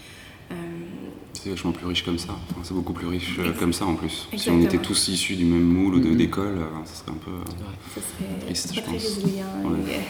C'est 1.42 1.50
vachement 1.50 1.72
plus 1.72 1.86
riche 1.86 2.04
comme 2.04 2.18
ça. 2.18 2.34
c'est 2.62 2.74
beaucoup 2.74 2.92
plus 2.92 3.06
riche 3.06 3.36
euh, 3.38 3.52
comme 3.58 3.72
ça 3.72 3.86
en 3.86 3.94
plus. 3.94 4.28
Si 4.36 4.50
on 4.50 4.60
était 4.60 4.78
tous 4.78 5.08
issus 5.08 5.36
du 5.36 5.44
même 5.44 5.62
moule 5.62 5.94
ou 5.94 6.00
mm-hmm. 6.00 6.16
d'école, 6.16 6.58
euh, 6.58 6.84
ça 6.84 6.94
serait 6.94 7.12
un 7.12 7.14
peu 7.14 7.30
ça 7.94 8.00
serait 8.00 8.46
triste, 8.46 8.74
pas 8.74 8.82
très 8.82 8.92
résilient. 8.92 9.46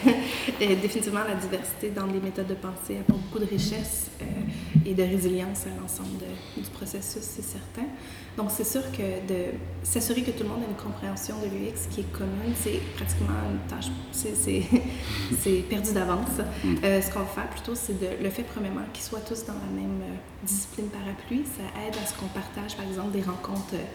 Et, 0.59 0.75
définitivement, 0.75 1.23
la 1.27 1.35
diversité 1.35 1.89
dans 1.89 2.05
les 2.07 2.19
méthodes 2.19 2.47
de 2.47 2.55
pensée 2.55 2.97
apporte 2.99 3.21
beaucoup 3.21 3.39
de 3.39 3.45
richesse 3.45 4.11
et 4.85 4.93
de 4.93 5.03
résilience 5.03 5.65
à 5.65 5.81
l'ensemble 5.81 6.23
du 6.57 6.69
processus, 6.69 7.21
c'est 7.21 7.43
certain. 7.43 7.87
Donc, 8.37 8.49
c'est 8.49 8.65
sûr 8.65 8.81
que 8.91 9.27
de 9.27 9.57
s'assurer 9.83 10.21
que 10.21 10.31
tout 10.31 10.43
le 10.43 10.49
monde 10.49 10.63
a 10.65 10.69
une 10.69 10.77
compréhension 10.77 11.35
de 11.39 11.45
l'UX 11.45 11.87
qui 11.89 12.01
est 12.01 12.11
commune, 12.11 12.53
c'est 12.55 12.79
pratiquement 12.95 13.33
une 13.51 13.69
tâche, 13.69 13.91
c'est 14.11 15.61
perdu 15.69 15.93
d'avance. 15.93 16.39
Mm. 16.63 16.75
Euh, 16.83 17.01
ce 17.01 17.11
qu'on 17.11 17.19
va 17.19 17.25
faire 17.25 17.49
plutôt, 17.49 17.75
c'est 17.75 17.95
le 18.21 18.29
fait, 18.29 18.43
premièrement, 18.43 18.81
qu'ils 18.93 19.03
soient 19.03 19.19
tous 19.19 19.45
dans 19.45 19.53
la 19.53 19.81
même 19.81 20.01
euh, 20.01 20.15
discipline 20.43 20.87
parapluie. 20.87 21.43
Ça 21.45 21.63
aide 21.81 21.95
à 21.95 22.05
ce 22.05 22.13
qu'on 22.15 22.27
partage, 22.27 22.75
par 22.75 22.85
exemple, 22.85 23.11
des 23.11 23.21
rencontres. 23.21 23.73
Euh, 23.73 23.85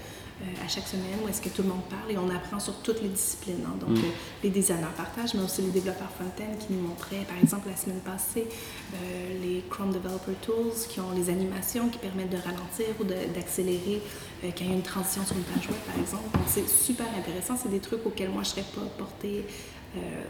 euh, 0.42 0.44
à 0.62 0.68
chaque 0.68 0.86
semaine 0.86 1.16
où 1.24 1.28
est-ce 1.28 1.40
que 1.40 1.48
tout 1.48 1.62
le 1.62 1.68
monde 1.68 1.84
parle 1.88 2.12
et 2.12 2.18
on 2.18 2.28
apprend 2.28 2.60
sur 2.60 2.74
toutes 2.82 3.00
les 3.00 3.08
disciplines. 3.08 3.64
Hein. 3.64 3.74
Donc, 3.80 3.96
mm. 3.96 4.04
euh, 4.04 4.42
les 4.44 4.50
designers 4.50 4.92
partagent, 4.94 5.32
mais 5.32 5.42
aussi 5.42 5.62
les 5.62 5.70
développeurs 5.70 6.10
front-end 6.10 6.54
qui 6.60 6.74
nous 6.74 6.86
montraient, 6.86 7.24
par 7.26 7.38
exemple, 7.42 7.70
la 7.70 7.76
semaine 7.76 8.00
passée, 8.00 8.46
euh, 8.46 9.42
les 9.42 9.64
Chrome 9.70 9.94
Developer 9.94 10.34
Tools 10.42 10.76
qui 10.90 11.00
ont 11.00 11.12
les 11.12 11.30
animations 11.30 11.88
qui 11.88 11.96
permettent 11.96 12.32
de 12.32 12.36
ralentir 12.36 12.84
ou 13.00 13.04
d'accélérer 13.04 14.02
quand 14.42 14.60
il 14.60 14.66
y 14.66 14.70
a 14.72 14.74
une 14.74 14.82
transition 14.82 15.24
sur 15.24 15.36
une 15.36 15.44
page 15.44 15.68
web, 15.68 15.80
par 15.86 15.98
exemple. 15.98 16.30
Donc, 16.34 16.42
c'est 16.48 16.68
super 16.68 17.06
intéressant. 17.18 17.56
C'est 17.56 17.70
des 17.70 17.80
trucs 17.80 18.04
auxquels 18.04 18.28
moi, 18.28 18.42
je 18.42 18.50
ne 18.50 18.54
serais 18.56 18.66
pas 18.74 18.86
portée 18.98 19.46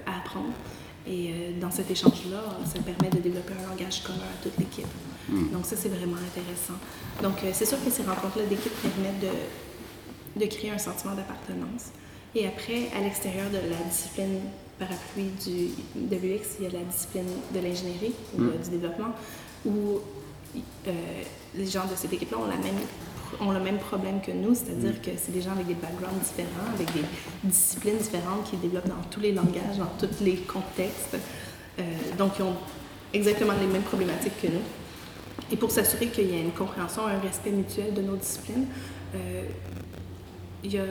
à 0.07 0.19
apprendre. 0.19 0.55
Et 1.09 1.53
dans 1.61 1.73
cet 1.73 1.91
échange-là, 1.91 2.45
ça 2.65 2.79
permet 2.79 3.11
de 3.11 3.19
développer 3.19 3.55
un 3.55 3.71
langage 3.71 4.05
commun 4.05 4.19
à 4.19 4.43
toute 4.43 4.57
l'équipe. 4.59 4.87
Mm. 5.29 5.53
Donc 5.53 5.65
ça, 5.65 5.77
c'est 5.77 5.89
vraiment 5.89 6.17
intéressant. 6.17 6.79
Donc 7.23 7.35
c'est 7.53 7.67
sûr 7.67 7.83
que 7.85 7.91
ces 7.91 8.03
rencontres-là 8.03 8.45
d'équipe 8.47 8.73
permettent 8.83 9.21
de, 9.21 10.41
de 10.41 10.47
créer 10.47 10.71
un 10.71 10.79
sentiment 10.79 11.15
d'appartenance. 11.15 11.93
Et 12.35 12.47
après, 12.47 12.89
à 12.97 13.01
l'extérieur 13.01 13.49
de 13.51 13.57
la 13.57 13.83
discipline 13.89 14.41
parapluie 14.79 15.31
du, 15.45 15.71
de 15.95 16.17
l'UX, 16.17 16.57
il 16.59 16.65
y 16.65 16.69
a 16.69 16.71
la 16.71 16.85
discipline 16.85 17.29
de 17.55 17.61
l'ingénierie 17.61 18.13
ou 18.37 18.43
mm. 18.43 18.53
du 18.63 18.71
développement, 18.71 19.13
où 19.65 20.01
euh, 20.87 20.93
les 21.55 21.67
gens 21.67 21.87
de 21.87 21.97
cette 21.97 22.13
équipe-là 22.13 22.39
ont, 22.39 22.47
la 22.47 22.57
même, 22.57 22.77
ont 23.41 23.53
le 23.53 23.61
même 23.61 23.79
problème 23.79 24.21
que 24.21 24.33
nous, 24.33 24.55
c'est-à-dire 24.55 24.93
mm. 24.93 25.01
que 25.01 25.11
c'est 25.17 25.33
des 25.33 25.41
gens 25.41 25.53
avec 25.53 25.67
des 25.67 25.75
backgrounds 25.75 26.21
différents, 26.23 26.73
avec 26.75 26.93
des 26.93 27.05
disciplines 27.45 27.97
différentes 27.97 28.51
qui 28.51 28.57
développent 28.57 28.89
dans 28.89 29.03
tous 29.11 29.21
les 29.21 29.33
langages, 29.33 29.79
dans 29.79 30.07
tous 30.07 30.23
les 30.23 30.37
contextes. 30.37 31.17
Euh, 31.79 31.83
donc, 32.19 32.33
ils 32.39 32.43
ont 32.43 32.57
exactement 33.15 33.55
les 33.59 33.67
mêmes 33.67 33.83
problématiques 33.83 34.41
que 34.43 34.49
nous. 34.49 34.63
Et 35.51 35.57
pour 35.57 35.71
s'assurer 35.71 36.09
qu'il 36.09 36.27
y 36.27 36.35
ait 36.35 36.43
une 36.43 36.53
compréhension, 36.53 37.07
un 37.07 37.21
respect 37.21 37.51
mutuel 37.51 37.95
de 37.95 38.03
nos 38.03 38.17
disciplines, 38.17 38.67
euh, 39.15 39.43
il 40.65 40.73
y 40.73 40.79
a 40.79 40.85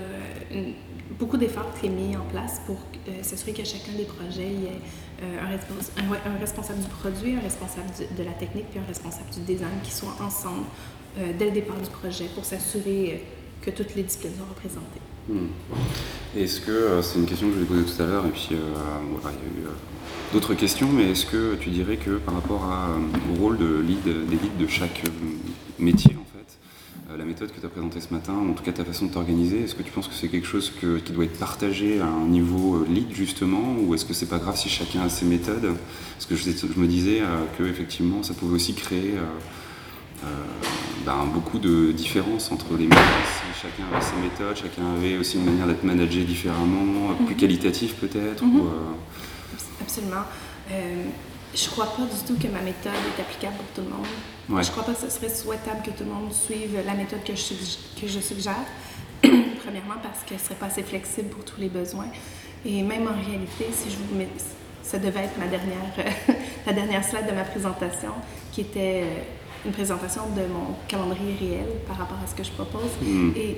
beaucoup 1.20 1.36
d'efforts 1.36 1.74
qui 1.80 1.88
sont 1.88 1.94
mis 1.94 2.16
en 2.16 2.24
place 2.32 2.62
pour 2.66 2.78
euh, 2.78 3.12
s'assurer 3.22 3.52
que 3.52 3.66
chacun 3.66 3.92
des 3.98 4.06
projets, 4.06 4.50
il 4.50 4.62
y 4.62 4.66
ait 4.68 4.80
euh, 5.24 5.40
un, 5.44 6.40
responsable 6.40 6.80
du 6.80 6.88
produit, 6.88 7.36
un 7.36 7.42
responsable 7.42 7.90
de 8.18 8.24
la 8.24 8.32
technique, 8.32 8.70
puis 8.70 8.80
un 8.80 8.88
responsable 8.88 9.30
du 9.32 9.42
design 9.42 9.82
qui 9.84 9.92
soient 9.92 10.16
ensemble 10.22 10.66
dès 11.40 11.46
le 11.46 11.52
départ 11.52 11.78
du 11.78 11.90
projet 11.90 12.26
pour 12.36 12.44
s'assurer 12.44 13.24
que 13.62 13.72
toutes 13.72 13.96
les 13.96 14.04
disciplines 14.04 14.34
sont 14.38 14.50
représentées. 14.50 15.00
Hmm. 15.30 15.48
Est-ce 16.38 16.60
que, 16.60 17.02
c'est 17.02 17.20
une 17.20 17.26
question 17.26 17.48
que 17.48 17.54
je 17.54 17.60
vous 17.60 17.64
ai 17.64 17.68
posée 17.84 17.96
tout 17.96 18.04
à 18.04 18.06
l'heure, 18.06 18.26
et 18.26 18.32
puis 18.32 18.48
il 18.52 18.58
y 18.58 18.60
a 18.60 18.64
eu 18.64 19.68
d'autres 20.36 20.54
questions, 20.54 20.90
mais 20.92 21.12
est-ce 21.12 21.26
que 21.26 21.56
tu 21.56 21.70
dirais 21.70 21.96
que 21.96 22.18
par 22.18 22.34
rapport 22.34 22.70
au 23.32 23.42
rôle 23.42 23.58
de 23.58 23.80
lead, 23.80 24.04
des 24.04 24.36
leads 24.36 24.58
de 24.60 24.68
chaque 24.68 25.02
métier, 25.80 26.14
euh, 27.10 27.16
la 27.16 27.24
méthode 27.24 27.54
que 27.54 27.60
tu 27.62 27.66
as 27.66 27.70
présentée 27.70 28.02
ce 28.02 28.14
matin, 28.14 28.34
en 28.34 28.52
tout 28.52 28.62
cas 28.62 28.74
ta 28.74 28.84
façon 28.84 29.06
de 29.06 29.14
t'organiser, 29.14 29.64
est-ce 29.64 29.76
que 29.76 29.82
tu 29.82 29.92
penses 29.92 30.10
que 30.10 30.14
c'est 30.14 30.28
quelque 30.28 30.46
chose 30.46 30.74
qui 30.78 31.14
doit 31.14 31.24
être 31.24 31.40
partagé 31.40 32.02
à 32.02 32.08
un 32.08 32.28
niveau 32.28 32.76
euh, 32.76 32.86
lead 32.90 33.14
justement, 33.14 33.78
ou 33.82 33.96
est-ce 33.96 34.04
que 34.04 34.14
c'est 34.14 34.26
pas 34.26 34.38
grave 34.38 34.58
si 34.58 34.68
chacun 34.68 35.04
a 35.04 35.10
ses 35.10 35.26
méthodes? 35.26 35.74
Parce 36.16 36.26
que 36.26 36.36
je, 36.36 36.52
je 36.52 36.80
me 36.82 36.88
disais 36.88 37.22
euh, 37.22 37.46
que 37.58 37.64
effectivement 37.64 38.22
ça 38.22 38.34
pouvait 38.34 38.56
aussi 38.56 38.74
créer 38.74 39.14
ben, 41.06 41.28
beaucoup 41.34 41.60
de 41.60 41.94
différences 41.94 42.52
entre 42.52 42.76
les 42.78 42.88
méthodes. 42.88 43.26
Si 43.54 43.62
chacun 43.62 43.84
avait 43.90 44.04
ses 44.04 44.18
méthodes, 44.18 44.58
chacun 44.58 44.96
avait 44.98 45.18
aussi 45.18 45.38
une 45.38 45.46
manière 45.46 45.68
d'être 45.68 45.86
managé 45.86 46.24
différemment, 46.26 47.14
plus 47.26 47.36
qualitatif 47.36 47.94
peut-être. 47.94 48.44
Mhm. 48.44 48.64
Absolument. 49.82 50.24
Je 50.70 51.66
ne 51.66 51.72
crois 51.72 51.86
pas 51.86 52.04
du 52.04 52.20
tout 52.28 52.38
que 52.38 52.52
ma 52.52 52.62
méthode 52.62 52.92
est 53.18 53.22
applicable 53.22 53.56
pour 53.56 53.68
tout 53.74 53.90
le 53.90 53.96
monde. 53.96 54.06
Je 54.50 54.68
ne 54.68 54.72
crois 54.72 54.84
pas 54.84 54.94
que 54.94 55.02
ce 55.02 55.10
serait 55.10 55.30
souhaitable 55.30 55.82
que 55.84 55.92
tout 55.92 56.04
le 56.04 56.12
monde 56.12 56.34
suive 56.34 56.78
la 56.86 56.94
méthode 56.94 57.24
que 57.24 57.34
je, 57.36 57.54
que 58.00 58.08
je 58.08 58.20
suggère. 58.20 58.66
Premièrement, 59.22 59.96
parce 60.04 60.24
qu'elle 60.26 60.38
ne 60.38 60.44
serait 60.44 60.56
pas 60.56 60.66
assez 60.68 60.84
flexible 60.84 61.30
pour 61.30 61.46
tous 61.46 61.60
les 61.60 61.70
besoins. 61.70 62.08
Et 62.66 62.82
même 62.82 63.08
en 63.08 63.16
réalité, 63.26 63.68
si 63.72 63.90
je 63.90 63.96
vous 63.98 64.16
mets, 64.16 64.28
ça 64.84 65.00
devait 65.00 65.22
être 65.22 65.38
ma 65.38 65.48
dernière, 65.48 65.78
la 66.66 66.74
dernière 66.74 67.04
slide 67.04 67.28
de 67.28 67.34
ma 67.34 67.44
présentation, 67.44 68.12
qui 68.52 68.62
était 68.62 69.04
euh, 69.04 69.66
une 69.66 69.72
présentation 69.72 70.24
de 70.36 70.42
mon 70.42 70.76
calendrier 70.88 71.36
réel 71.40 71.68
par 71.88 71.98
rapport 71.98 72.18
à 72.24 72.28
ce 72.28 72.36
que 72.36 72.44
je 72.44 72.52
propose. 72.52 72.92
Hmm. 73.02 73.32
Et 73.38 73.58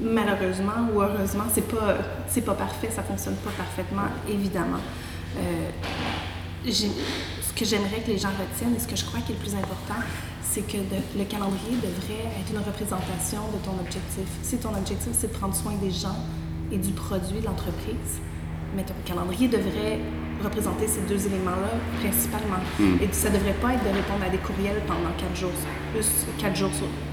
malheureusement 0.00 0.88
ou 0.94 1.00
heureusement, 1.00 1.44
c'est 1.52 1.66
pas, 1.68 1.96
c'est 2.28 2.42
pas 2.42 2.54
parfait, 2.54 2.90
ça 2.90 3.02
fonctionne 3.02 3.36
pas 3.36 3.50
parfaitement, 3.50 4.08
évidemment. 4.28 4.80
Euh, 5.36 6.70
ce 6.70 7.52
que 7.54 7.64
j'aimerais 7.64 8.00
que 8.04 8.10
les 8.10 8.18
gens 8.18 8.30
retiennent 8.30 8.74
et 8.74 8.80
ce 8.80 8.88
que 8.88 8.96
je 8.96 9.04
crois 9.04 9.20
qui 9.20 9.32
est 9.32 9.34
le 9.34 9.40
plus 9.40 9.54
important, 9.54 10.00
c'est 10.42 10.62
que 10.62 10.78
le 10.78 11.24
calendrier 11.24 11.76
devrait 11.76 12.30
être 12.40 12.50
une 12.50 12.58
représentation 12.58 13.40
de 13.52 13.58
ton 13.64 13.78
objectif. 13.80 14.26
Si 14.42 14.56
ton 14.58 14.70
objectif, 14.70 15.10
c'est 15.12 15.32
de 15.32 15.36
prendre 15.36 15.54
soin 15.54 15.72
des 15.82 15.90
gens 15.90 16.16
et 16.72 16.78
du 16.78 16.92
produit 16.92 17.40
de 17.40 17.44
l'entreprise, 17.46 18.22
mais 18.76 18.84
ton 18.84 18.94
calendrier 19.04 19.48
devrait 19.48 19.98
représenter 20.42 20.86
ces 20.86 21.00
deux 21.02 21.26
éléments-là 21.26 21.70
principalement. 22.00 22.62
Hmm. 22.78 23.02
Et 23.02 23.08
ça 23.12 23.30
ne 23.30 23.36
devrait 23.36 23.54
pas 23.54 23.74
être 23.74 23.84
de 23.84 23.94
répondre 23.94 24.24
à 24.24 24.30
des 24.30 24.38
courriels 24.38 24.80
pendant 24.86 25.10
quatre 25.18 25.36
jours, 25.36 25.54
plus 25.92 26.06
quatre 26.38 26.56
jours 26.56 26.70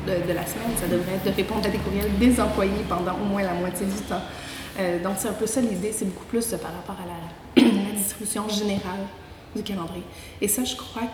de, 0.07 0.11
la 0.11 0.45
semaine. 0.45 0.73
Ça 0.77 0.87
devrait 0.87 1.15
être 1.15 1.25
de 1.25 1.35
répondre 1.35 1.65
à 1.65 1.69
des 1.69 1.77
courriels 1.79 2.17
des 2.17 2.39
employés 2.39 2.85
pendant 2.87 3.13
au 3.15 3.25
moins 3.25 3.43
la 3.43 3.53
moitié 3.53 3.85
du 3.85 4.01
temps. 4.03 4.21
Euh, 4.79 5.01
donc, 5.03 5.13
c'est 5.17 5.29
un 5.29 5.33
peu 5.33 5.45
ça 5.45 5.61
l'idée, 5.61 5.91
c'est 5.91 6.05
beaucoup 6.05 6.25
plus 6.25 6.45
par 6.61 6.73
rapport 6.73 6.97
à 7.03 7.07
la 7.07 7.19
distribution 8.21 8.49
générale 8.49 9.07
du 9.55 9.63
calendrier. 9.63 10.03
Et 10.39 10.47
ça, 10.47 10.63
je 10.63 10.75
crois 10.75 11.07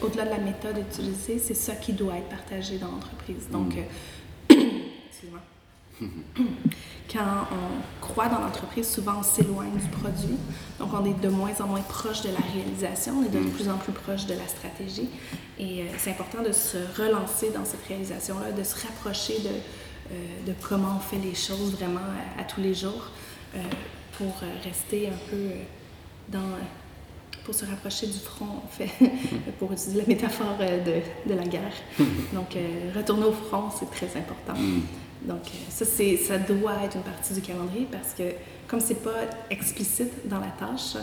qu'au-delà 0.00 0.24
de 0.24 0.30
la 0.30 0.38
méthode 0.38 0.78
utilisée, 0.78 1.38
c'est 1.38 1.54
ça 1.54 1.74
qui 1.74 1.92
doit 1.92 2.16
être 2.16 2.28
partagé 2.28 2.78
dans 2.78 2.90
l'entreprise. 2.90 3.48
Donc, 3.50 3.74
mm. 3.74 4.52
euh, 4.52 6.06
quand 7.12 7.46
on 7.52 8.00
croit 8.00 8.28
dans 8.28 8.40
l'entreprise, 8.40 8.88
souvent 8.88 9.16
on 9.18 9.22
s'éloigne 9.22 9.76
du 9.76 9.88
produit. 9.88 10.38
Donc, 10.78 10.90
on 10.94 11.04
est 11.04 11.20
de 11.20 11.28
moins 11.28 11.52
en 11.60 11.66
moins 11.66 11.82
proche 11.82 12.22
de 12.22 12.30
la 12.30 12.40
réalisation, 12.54 13.18
on 13.18 13.24
est 13.24 13.28
de 13.28 13.40
mm. 13.40 13.50
plus 13.50 13.68
en 13.68 13.76
plus 13.76 13.92
proche 13.92 14.24
de 14.26 14.34
la 14.34 14.48
stratégie. 14.48 15.08
Et 15.58 15.82
euh, 15.82 15.84
c'est 15.98 16.10
important 16.10 16.42
de 16.42 16.52
se 16.52 16.78
relancer 16.96 17.50
dans 17.50 17.64
cette 17.64 17.86
réalisation-là, 17.86 18.52
de 18.52 18.64
se 18.64 18.86
rapprocher 18.86 19.38
de, 19.40 19.48
euh, 19.48 20.46
de 20.46 20.54
comment 20.66 20.96
on 20.96 21.00
fait 21.00 21.22
les 21.22 21.34
choses 21.34 21.72
vraiment 21.72 22.00
à, 22.38 22.44
tous 22.44 22.60
les 22.60 22.74
jours 22.74 23.10
pour 24.16 24.32
rester 24.64 25.08
un 25.08 25.30
peu 25.30 25.50
dans 26.28 26.40
pour 27.44 27.54
se 27.54 27.64
rapprocher 27.64 28.06
du 28.06 28.18
front, 28.18 28.62
en 28.64 28.68
fait, 28.68 28.90
pour 29.58 29.72
utiliser 29.72 30.00
la 30.00 30.06
métaphore 30.06 30.56
euh, 30.60 30.84
de, 30.84 31.30
de 31.32 31.36
la 31.36 31.44
guerre. 31.46 31.72
Donc, 32.32 32.56
euh, 32.56 32.90
retourner 32.94 33.24
au 33.24 33.32
front, 33.32 33.64
c'est 33.70 33.90
très 33.90 34.18
important. 34.18 34.54
Mm. 34.54 34.82
Donc, 35.28 35.42
euh, 35.46 35.70
ça, 35.70 35.84
ça 35.84 36.38
doit 36.38 36.82
être 36.84 36.96
une 36.96 37.02
partie 37.02 37.34
du 37.34 37.40
calendrier 37.40 37.86
parce 37.90 38.14
que, 38.14 38.24
comme 38.66 38.80
c'est 38.80 39.02
pas 39.02 39.20
explicite 39.50 40.28
dans 40.28 40.40
la 40.40 40.50
tâche, 40.58 40.96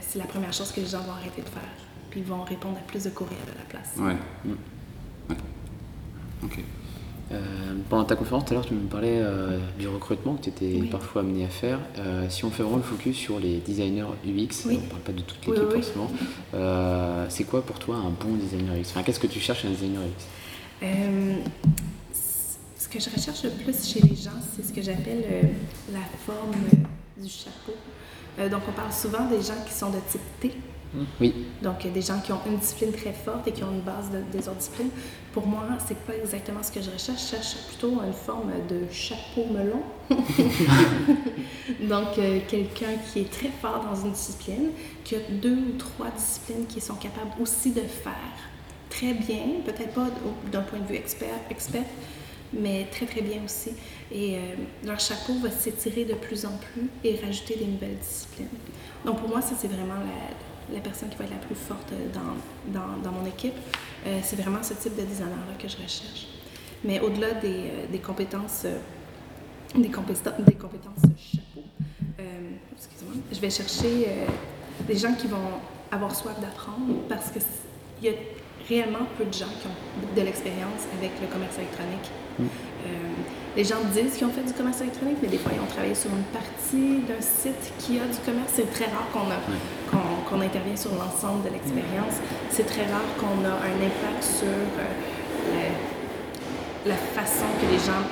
c'est 0.00 0.18
la 0.18 0.24
première 0.24 0.52
chose 0.52 0.72
que 0.72 0.80
les 0.80 0.86
gens 0.86 1.00
vont 1.02 1.12
arrêter 1.12 1.40
de 1.40 1.48
faire. 1.48 1.62
Puis 2.10 2.20
ils 2.20 2.26
vont 2.26 2.42
répondre 2.42 2.76
à 2.78 2.80
plus 2.80 3.04
de 3.04 3.10
courriels 3.10 3.38
à 3.54 3.58
la 3.58 3.64
place. 3.64 3.90
Ouais. 3.96 4.16
Mm. 4.44 4.56
ouais. 5.30 5.36
OK. 6.42 6.58
Euh, 7.30 7.74
pendant 7.90 8.04
ta 8.04 8.16
conférence, 8.16 8.46
tout 8.46 8.52
à 8.52 8.54
l'heure, 8.54 8.66
tu 8.66 8.74
me 8.74 8.88
parlais 8.88 9.18
euh, 9.18 9.58
du 9.78 9.86
recrutement 9.86 10.34
que 10.34 10.44
tu 10.44 10.48
étais 10.48 10.86
parfois 10.86 11.22
amené 11.22 11.44
à 11.44 11.48
faire. 11.48 11.78
Euh, 11.98 12.26
si 12.28 12.44
on 12.44 12.50
fait 12.50 12.62
vraiment 12.62 12.78
le 12.78 12.82
focus 12.82 13.16
sur 13.16 13.38
les 13.38 13.58
designers 13.58 14.06
UX, 14.26 14.64
on 14.66 14.72
ne 14.72 14.76
parle 14.78 15.02
pas 15.02 15.12
de 15.12 15.20
toute 15.20 15.46
l'équipe 15.46 15.70
forcément, 15.70 16.10
c'est 17.28 17.44
quoi 17.44 17.62
pour 17.62 17.78
toi 17.78 17.96
un 17.96 18.10
bon 18.10 18.34
designer 18.34 18.74
UX 18.74 18.90
enfin, 18.90 19.02
Qu'est-ce 19.02 19.20
que 19.20 19.26
tu 19.26 19.40
cherches 19.40 19.64
un 19.64 19.70
designer 19.70 20.00
UX 20.02 20.86
Ce 22.78 22.88
que 22.88 22.98
je 22.98 23.10
recherche 23.10 23.44
le 23.44 23.50
plus 23.50 23.86
chez 23.86 24.00
les 24.00 24.16
gens, 24.16 24.30
c'est 24.54 24.64
ce 24.64 24.72
que 24.72 24.80
j'appelle 24.80 25.52
la 25.92 26.00
forme 26.26 26.52
du 27.18 27.28
chapeau. 27.28 27.74
donc, 28.38 28.62
on 28.68 28.72
parle 28.72 28.92
souvent 28.92 29.28
des 29.28 29.42
gens 29.42 29.62
qui 29.66 29.74
sont 29.74 29.90
de 29.90 29.98
type 30.10 30.20
T. 30.40 30.52
Oui. 31.20 31.34
Donc, 31.62 31.86
des 31.92 32.00
gens 32.00 32.18
qui 32.20 32.32
ont 32.32 32.40
une 32.46 32.56
discipline 32.56 32.92
très 32.92 33.12
forte 33.12 33.46
et 33.46 33.52
qui 33.52 33.62
ont 33.62 33.70
une 33.70 33.82
base 33.82 34.10
de, 34.10 34.22
des 34.32 34.48
autres 34.48 34.56
disciplines. 34.58 34.90
Pour 35.38 35.46
moi, 35.46 35.68
c'est 35.86 35.98
pas 35.98 36.16
exactement 36.16 36.64
ce 36.64 36.72
que 36.72 36.82
je 36.82 36.90
recherche. 36.90 37.22
Je 37.22 37.36
cherche 37.36 37.54
plutôt 37.68 38.02
une 38.04 38.12
forme 38.12 38.50
de 38.68 38.92
chapeau 38.92 39.44
melon. 39.48 39.82
Donc, 41.88 42.18
euh, 42.18 42.40
quelqu'un 42.48 42.96
qui 43.06 43.20
est 43.20 43.30
très 43.30 43.50
fort 43.62 43.84
dans 43.88 43.94
une 44.04 44.10
discipline, 44.10 44.70
qui 45.04 45.14
a 45.14 45.20
deux 45.30 45.54
ou 45.54 45.78
trois 45.78 46.10
disciplines 46.10 46.66
qui 46.66 46.80
sont 46.80 46.96
capables 46.96 47.40
aussi 47.40 47.70
de 47.70 47.82
faire 47.82 48.34
très 48.90 49.14
bien, 49.14 49.60
peut-être 49.64 49.92
pas 49.92 50.08
d'un 50.50 50.62
point 50.62 50.80
de 50.80 50.86
vue 50.86 50.96
expert, 50.96 51.28
expert, 51.50 51.86
mais 52.52 52.88
très 52.90 53.06
très 53.06 53.20
bien 53.20 53.38
aussi. 53.44 53.70
Et 54.10 54.38
euh, 54.38 54.40
leur 54.84 54.98
chapeau 54.98 55.34
va 55.40 55.52
s'étirer 55.52 56.04
de 56.04 56.14
plus 56.14 56.46
en 56.46 56.58
plus 56.72 56.90
et 57.04 57.14
rajouter 57.24 57.54
des 57.54 57.66
nouvelles 57.66 57.98
disciplines. 57.98 58.48
Donc 59.04 59.20
pour 59.20 59.28
moi, 59.28 59.40
ça 59.40 59.54
c'est 59.56 59.68
vraiment 59.68 60.00
la, 60.00 60.47
la, 60.72 60.80
personne 60.80 61.08
qui 61.08 61.16
va 61.16 61.24
être 61.24 61.30
la 61.30 61.36
plus 61.36 61.54
forte 61.54 61.92
dans, 62.14 63.02
dans, 63.02 63.12
mon 63.12 63.26
équipe. 63.26 63.54
Euh, 64.06 64.18
c'est 64.22 64.40
vraiment 64.40 64.62
ce 64.62 64.74
type 64.74 64.96
de 64.96 65.02
designer-là 65.02 65.54
que 65.58 65.68
je 65.68 65.76
recherche. 65.76 66.26
Mais 66.84 67.00
au-delà 67.00 67.32
des, 67.32 67.48
euh, 67.48 67.86
des, 67.90 67.98
compétences, 67.98 68.66
des, 69.74 69.88
compétences, 69.88 70.34
des 70.46 70.54
compétences 70.54 71.02
chapeau, 71.16 71.64
je 73.32 73.40
vais 73.40 73.50
chercher 73.50 74.08
des 74.86 74.96
gens 74.96 75.14
qui 75.14 75.26
vont 75.26 75.60
avoir 75.90 76.14
soif 76.14 76.40
d'apprendre 76.40 76.94
parce 77.08 77.30
qu'il 77.30 77.42
y 78.02 78.08
a 78.08 78.16
réellement 78.68 79.06
peu 79.16 79.24
de 79.24 79.32
gens 79.32 79.46
qui 79.60 79.66
ont 79.66 80.14
de 80.16 80.20
l'expérience 80.22 80.86
avec 80.98 81.12
le 81.20 81.26
commerce 81.28 81.56
électronique. 81.58 82.10
Mm. 82.38 82.44
Euh, 82.86 82.90
les 83.56 83.64
gens 83.64 83.80
disent 83.92 84.16
qu'ils 84.16 84.26
ont 84.26 84.30
fait 84.30 84.42
du 84.42 84.52
commerce 84.52 84.80
électronique, 84.80 85.16
mais 85.20 85.28
des 85.28 85.38
fois, 85.38 85.52
ils 85.54 85.60
ont 85.60 85.66
travaillé 85.66 85.94
sur 85.94 86.10
une 86.10 86.28
partie 86.30 87.02
d'un 87.08 87.20
site 87.20 87.72
qui 87.78 87.98
a 87.98 88.06
du 88.06 88.18
commerce. 88.24 88.52
C'est 88.54 88.70
très 88.72 88.86
rare 88.86 89.08
qu'on 89.12 89.26
qu'on 90.28 90.40
intervienne 90.40 90.76
sur 90.76 90.92
l'ensemble 90.94 91.42
de 91.44 91.50
l'expérience. 91.50 92.20
C'est 92.50 92.66
très 92.66 92.84
rare 92.86 93.08
qu'on 93.18 93.44
a 93.44 93.54
un 93.54 93.78
impact 93.80 94.22
sur 94.22 94.46
euh, 94.46 95.70
la, 96.86 96.94
façon 96.94 97.46
que 97.60 97.72
les 97.72 97.78
gens 97.78 98.04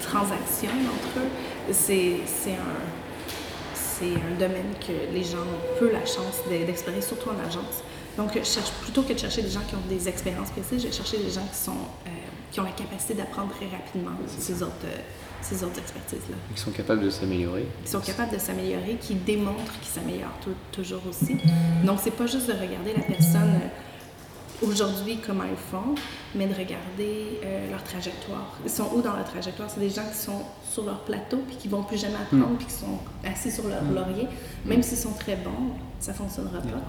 transactionnent 0.00 0.88
entre 0.88 1.18
eux. 1.18 1.72
C'est 1.72 2.20
un, 2.46 4.06
un 4.06 4.38
domaine 4.38 4.72
que 4.80 5.12
les 5.14 5.24
gens 5.24 5.38
ont 5.38 5.78
peu 5.78 5.90
la 5.92 6.04
chance 6.06 6.42
d'explorer, 6.48 7.00
surtout 7.00 7.30
en 7.30 7.46
agence. 7.46 7.82
Donc, 8.16 8.30
je 8.34 8.44
cherche, 8.44 8.70
plutôt 8.82 9.02
que 9.02 9.12
de 9.12 9.18
chercher 9.18 9.42
des 9.42 9.50
gens 9.50 9.62
qui 9.66 9.74
ont 9.74 9.88
des 9.88 10.08
expériences 10.08 10.50
précises, 10.50 10.82
je 10.82 10.86
vais 10.88 10.92
chercher 10.92 11.18
des 11.18 11.30
gens 11.30 11.46
qui, 11.50 11.58
sont, 11.58 11.72
euh, 12.06 12.10
qui 12.50 12.60
ont 12.60 12.64
la 12.64 12.72
capacité 12.72 13.14
d'apprendre 13.14 13.52
très 13.54 13.66
rapidement 13.66 14.10
ces 14.26 14.62
autres, 14.62 14.72
euh, 14.84 14.98
ces 15.40 15.64
autres 15.64 15.78
expertises-là. 15.78 16.36
Qui 16.54 16.60
sont 16.60 16.70
capables 16.72 17.02
de 17.02 17.10
s'améliorer. 17.10 17.66
Qui 17.84 17.90
sont 17.90 18.00
capables 18.00 18.32
de 18.32 18.38
s'améliorer, 18.38 18.98
qui 19.00 19.14
démontrent 19.14 19.78
qu'ils 19.80 19.92
s'améliorent 19.92 20.38
toujours 20.72 21.00
aussi. 21.08 21.38
Donc, 21.84 22.00
c'est 22.02 22.10
pas 22.10 22.26
juste 22.26 22.48
de 22.48 22.52
regarder 22.52 22.92
la 22.94 23.02
personne 23.02 23.60
euh, 23.62 24.66
aujourd'hui 24.66 25.18
comment 25.26 25.44
ils 25.44 25.56
font, 25.56 25.94
mais 26.34 26.46
de 26.46 26.54
regarder 26.54 27.40
leur 27.70 27.82
trajectoire. 27.82 28.58
Ils 28.64 28.70
sont 28.70 28.90
où 28.94 29.00
dans 29.00 29.16
leur 29.16 29.24
trajectoire? 29.24 29.68
C'est 29.68 29.80
des 29.80 29.90
gens 29.90 30.04
qui 30.08 30.18
sont 30.18 30.42
sur 30.70 30.84
leur 30.84 31.00
plateau 31.00 31.38
puis 31.48 31.56
qui 31.56 31.68
vont 31.68 31.82
plus 31.82 31.98
jamais 31.98 32.14
apprendre 32.14 32.50
mm. 32.50 32.56
puis 32.58 32.66
qui 32.66 32.72
sont 32.74 32.98
assis 33.24 33.50
sur 33.50 33.66
leur 33.66 33.82
mm. 33.82 33.94
laurier. 33.94 34.28
Même 34.64 34.82
s'ils 34.82 34.98
sont 34.98 35.14
très 35.14 35.34
bons, 35.34 35.72
ça 35.98 36.14
fonctionnera 36.14 36.60
pas 36.60 36.80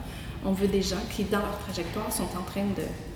on 0.45 0.51
veut 0.51 0.67
des 0.67 0.81
gens 0.81 1.01
qui, 1.09 1.23
dans 1.25 1.39
leur 1.39 1.57
trajectoire, 1.59 2.12
sont 2.12 2.23
en 2.23 2.43
train 2.43 2.65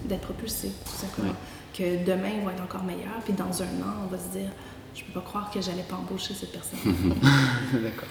d'être 0.06 0.22
propulsés, 0.22 0.72
tout 0.86 0.98
simplement. 0.98 1.34
Que 1.74 2.04
demain, 2.06 2.30
ils 2.36 2.42
vont 2.42 2.50
être 2.50 2.64
encore 2.64 2.84
meilleurs, 2.84 3.20
puis 3.24 3.34
dans 3.34 3.62
un 3.62 3.82
an, 3.84 4.06
on 4.06 4.08
va 4.08 4.18
se 4.18 4.38
dire, 4.38 4.50
je 4.96 5.04
peux 5.04 5.14
pas 5.14 5.26
croire 5.26 5.52
que 5.52 5.62
j'allais 5.62 5.84
pas 5.84 5.96
embaucher 5.96 6.34
cette 6.34 6.52
personne. 6.52 6.80
D'accord. 7.74 8.10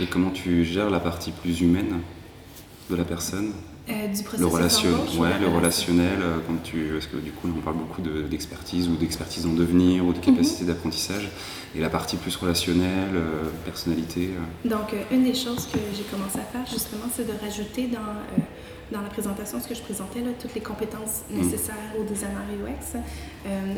Et 0.00 0.06
comment 0.06 0.30
tu 0.30 0.64
gères 0.64 0.90
la 0.90 1.00
partie 1.00 1.30
plus 1.30 1.60
humaine 1.60 2.00
de 2.90 2.96
la 2.96 3.04
personne? 3.04 3.52
Euh, 3.88 4.08
du 4.08 4.22
le, 4.40 4.46
relation, 4.46 4.90
ouais, 5.16 5.38
le 5.40 5.46
relationnel, 5.46 6.18
euh, 6.20 6.38
quand 6.44 6.60
tu, 6.64 6.88
parce 6.92 7.06
que 7.06 7.18
du 7.18 7.30
coup 7.30 7.46
on 7.56 7.60
parle 7.60 7.76
beaucoup 7.76 8.02
d'expertise 8.02 8.88
ou 8.88 8.96
d'expertise 8.96 9.46
en 9.46 9.52
devenir 9.52 10.04
ou 10.04 10.12
de 10.12 10.18
capacité 10.18 10.64
mhm. 10.64 10.70
d'apprentissage, 10.70 11.30
et 11.72 11.78
la 11.78 11.88
partie 11.88 12.16
plus 12.16 12.34
relationnelle, 12.34 13.14
euh, 13.14 13.44
personnalité. 13.64 14.30
Donc 14.64 14.92
une 15.12 15.22
des 15.22 15.34
choses 15.34 15.68
que 15.72 15.78
j'ai 15.96 16.02
commencé 16.02 16.40
à 16.40 16.42
faire 16.42 16.66
justement, 16.68 17.04
c'est 17.14 17.28
de 17.28 17.40
rajouter 17.40 17.86
dans, 17.86 18.00
dans 18.92 19.00
la 19.00 19.08
présentation, 19.08 19.60
ce 19.60 19.68
que 19.68 19.74
je 19.74 19.82
présentais, 19.82 20.20
là, 20.20 20.30
toutes 20.38 20.54
les 20.54 20.60
compétences 20.60 21.22
mhm. 21.30 21.42
nécessaires 21.42 21.92
au 21.98 22.04
designer 22.04 22.42
UX. 22.64 22.98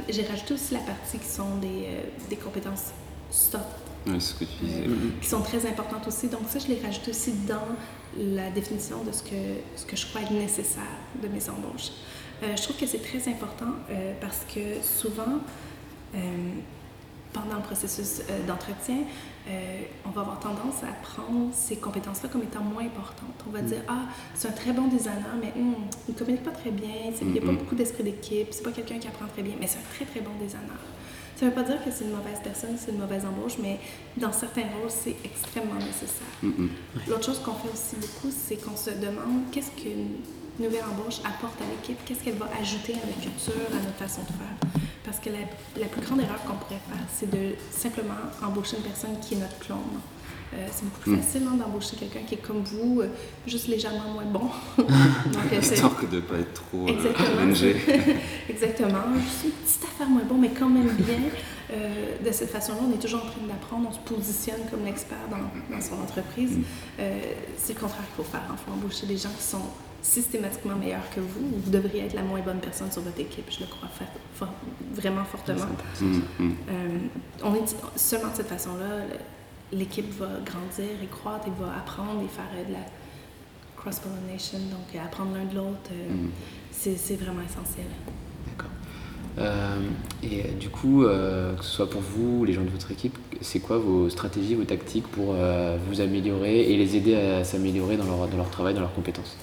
j'ai 0.08 0.24
rajouté 0.26 0.54
aussi 0.54 0.74
la 0.74 0.80
partie 0.80 1.18
qui 1.18 1.28
sont 1.28 1.56
des, 1.56 1.88
des 2.28 2.36
compétences 2.36 2.92
soft 3.30 3.88
ce 4.18 4.34
que 4.34 4.44
tu 4.44 4.64
disais. 4.64 4.84
qui 5.20 5.28
sont 5.28 5.42
très 5.42 5.66
importantes 5.66 6.06
aussi. 6.06 6.28
Donc 6.28 6.42
ça, 6.48 6.58
je 6.58 6.68
les 6.68 6.80
rajoute 6.80 7.08
aussi 7.08 7.32
dans 7.46 7.76
la 8.16 8.50
définition 8.50 9.02
de 9.04 9.12
ce 9.12 9.22
que, 9.22 9.60
ce 9.76 9.84
que 9.84 9.96
je 9.96 10.06
crois 10.06 10.22
être 10.22 10.32
nécessaire 10.32 10.82
de 11.22 11.28
mes 11.28 11.48
embauches. 11.48 11.90
Euh, 12.42 12.56
je 12.56 12.62
trouve 12.62 12.76
que 12.76 12.86
c'est 12.86 13.02
très 13.02 13.28
important 13.30 13.72
euh, 13.90 14.14
parce 14.20 14.44
que 14.52 14.82
souvent, 14.82 15.38
euh, 16.14 16.18
pendant 17.32 17.56
le 17.56 17.62
processus 17.62 18.22
d'entretien, 18.46 18.98
on 20.04 20.10
va 20.10 20.20
avoir 20.22 20.40
tendance 20.40 20.82
à 20.82 20.92
prendre 21.02 21.50
ces 21.52 21.76
compétences-là 21.76 22.28
comme 22.28 22.42
étant 22.42 22.62
moins 22.62 22.84
importantes. 22.84 23.44
On 23.46 23.50
va 23.50 23.62
mm. 23.62 23.66
dire, 23.66 23.82
ah, 23.88 24.06
c'est 24.34 24.48
un 24.48 24.52
très 24.52 24.72
bon 24.72 24.88
designer, 24.88 25.34
mais 25.40 25.52
hum, 25.56 25.74
il 26.08 26.14
ne 26.14 26.18
communique 26.18 26.42
pas 26.42 26.50
très 26.50 26.70
bien, 26.70 27.12
il 27.20 27.28
n'y 27.28 27.38
a 27.38 27.42
pas 27.42 27.52
beaucoup 27.52 27.74
d'esprit 27.74 28.04
d'équipe, 28.04 28.48
c'est 28.50 28.62
pas 28.62 28.72
quelqu'un 28.72 28.98
qui 28.98 29.08
apprend 29.08 29.26
très 29.26 29.42
bien, 29.42 29.54
mais 29.60 29.66
c'est 29.66 29.78
un 29.78 29.94
très 29.94 30.04
très 30.04 30.20
bon 30.20 30.32
designer. 30.40 30.78
Ça 31.38 31.44
ne 31.44 31.50
veut 31.50 31.54
pas 31.54 31.62
dire 31.62 31.82
que 31.84 31.90
c'est 31.92 32.02
une 32.04 32.10
mauvaise 32.10 32.40
personne, 32.42 32.76
c'est 32.76 32.90
une 32.90 32.98
mauvaise 32.98 33.24
embauche, 33.24 33.58
mais 33.62 33.78
dans 34.16 34.32
certains 34.32 34.62
rôles, 34.62 34.90
c'est 34.90 35.14
extrêmement 35.24 35.76
nécessaire. 35.76 36.26
L'autre 37.06 37.26
chose 37.26 37.38
qu'on 37.38 37.54
fait 37.54 37.68
aussi 37.72 37.94
beaucoup, 37.94 38.34
c'est 38.36 38.56
qu'on 38.56 38.74
se 38.74 38.90
demande 38.90 39.48
qu'est-ce 39.52 39.70
qu'une 39.70 40.16
nouvelle 40.58 40.84
embauche 40.84 41.20
apporte 41.24 41.60
à 41.60 41.64
l'équipe, 41.70 41.98
qu'est-ce 42.04 42.22
qu'elle 42.24 42.36
va 42.36 42.48
ajouter 42.60 42.94
à 42.94 43.06
notre 43.06 43.20
culture, 43.20 43.68
à 43.70 43.82
notre 43.82 43.98
façon 43.98 44.22
de 44.22 44.28
faire. 44.28 44.82
Parce 45.04 45.18
que 45.18 45.30
la, 45.30 45.38
la 45.80 45.86
plus 45.86 46.02
grande 46.02 46.20
erreur 46.20 46.42
qu'on 46.42 46.56
pourrait 46.56 46.80
faire, 46.88 47.04
c'est 47.12 47.30
de 47.30 47.54
simplement 47.70 48.20
embaucher 48.42 48.76
une 48.76 48.82
personne 48.82 49.18
qui 49.20 49.34
est 49.34 49.38
notre 49.38 49.58
clone. 49.58 50.00
Euh, 50.54 50.66
c'est 50.72 50.84
beaucoup 50.84 51.00
plus 51.00 51.12
hmm. 51.12 51.20
facile 51.20 51.42
hein, 51.46 51.56
d'embaucher 51.56 51.96
quelqu'un 51.96 52.20
qui 52.26 52.34
est 52.34 52.38
comme 52.38 52.62
vous, 52.62 53.02
euh, 53.02 53.08
juste 53.46 53.68
légèrement 53.68 54.12
moins 54.14 54.24
bon. 54.24 54.48
Donc, 54.78 55.52
euh, 55.52 55.60
Histoire 55.60 55.94
que 55.96 56.06
de 56.06 56.16
ne 56.16 56.20
pas 56.22 56.36
être 56.36 56.54
trop 56.54 56.88
Exactement. 56.88 57.52
Exactement. 58.48 59.14
Juste 59.20 59.44
une 59.44 59.50
petite 59.50 59.84
affaire 59.84 60.08
moins 60.08 60.24
bon, 60.24 60.38
mais 60.38 60.50
quand 60.50 60.70
même 60.70 60.88
bien. 60.96 61.18
de 62.24 62.32
cette 62.32 62.50
façon-là, 62.50 62.78
on 62.88 62.94
est 62.94 62.98
toujours 62.98 63.20
en 63.20 63.26
train 63.26 63.46
d'apprendre, 63.46 63.90
on 63.90 63.92
se 63.92 64.14
positionne 64.14 64.60
comme 64.70 64.86
l'expert 64.86 65.18
dans, 65.30 65.74
dans, 65.74 65.82
son 65.82 66.00
entreprise. 66.00 66.52
Hmm. 66.52 67.02
c'est 67.58 67.74
le 67.74 67.80
contraire 67.80 68.04
qu'il 68.06 68.24
faut 68.24 68.30
faire. 68.30 68.42
Il 68.50 68.56
faut 68.56 68.72
embaucher 68.72 69.06
des 69.06 69.18
gens 69.18 69.30
qui 69.36 69.44
sont 69.44 69.60
systématiquement 70.02 70.76
meilleurs 70.76 71.08
que 71.14 71.20
vous. 71.20 71.60
Vous 71.64 71.70
devriez 71.70 72.06
être 72.06 72.14
la 72.14 72.22
moins 72.22 72.40
bonne 72.40 72.60
personne 72.60 72.90
sur 72.90 73.02
votre 73.02 73.20
équipe, 73.20 73.50
je 73.50 73.60
le 73.60 73.66
crois 73.66 73.88
vraiment 74.94 75.24
fortement. 75.24 75.66
Hmm, 76.00 76.20
on 77.42 77.54
est 77.54 77.76
seulement 77.96 78.30
de 78.30 78.36
cette 78.36 78.48
façon-là 78.48 79.04
l'équipe 79.72 80.10
va 80.18 80.26
grandir 80.44 80.96
et 81.02 81.06
croître 81.06 81.46
et 81.46 81.62
va 81.62 81.76
apprendre 81.76 82.22
et 82.22 82.28
faire 82.28 82.66
de 82.66 82.72
la 82.72 82.80
cross-pollination, 83.76 84.58
donc 84.58 84.94
euh, 84.94 85.04
apprendre 85.04 85.34
l'un 85.34 85.44
de 85.44 85.54
l'autre, 85.54 85.90
euh, 85.92 86.12
mm. 86.12 86.30
c'est 86.72 87.16
vraiment 87.16 87.42
essentiel. 87.42 87.86
D'accord. 88.46 88.70
Euh, 89.38 89.78
et 90.22 90.54
du 90.58 90.68
coup, 90.68 91.02
que 91.04 91.62
ce 91.64 91.70
soit 91.70 91.88
pour 91.88 92.00
vous 92.00 92.40
ou 92.40 92.44
les 92.44 92.52
gens 92.52 92.64
de 92.64 92.70
votre 92.70 92.90
équipe, 92.90 93.16
c'est 93.40 93.60
quoi 93.60 93.78
vos 93.78 94.10
stratégies, 94.10 94.54
vos 94.54 94.64
tactiques 94.64 95.06
pour 95.06 95.34
vous 95.88 96.00
améliorer 96.00 96.72
et 96.72 96.76
les 96.76 96.96
aider 96.96 97.14
à 97.14 97.44
s'améliorer 97.44 97.96
dans 97.96 98.04
leur, 98.04 98.26
dans 98.26 98.36
leur 98.36 98.50
travail, 98.50 98.74
dans 98.74 98.80
leurs 98.80 98.94
compétences? 98.94 99.36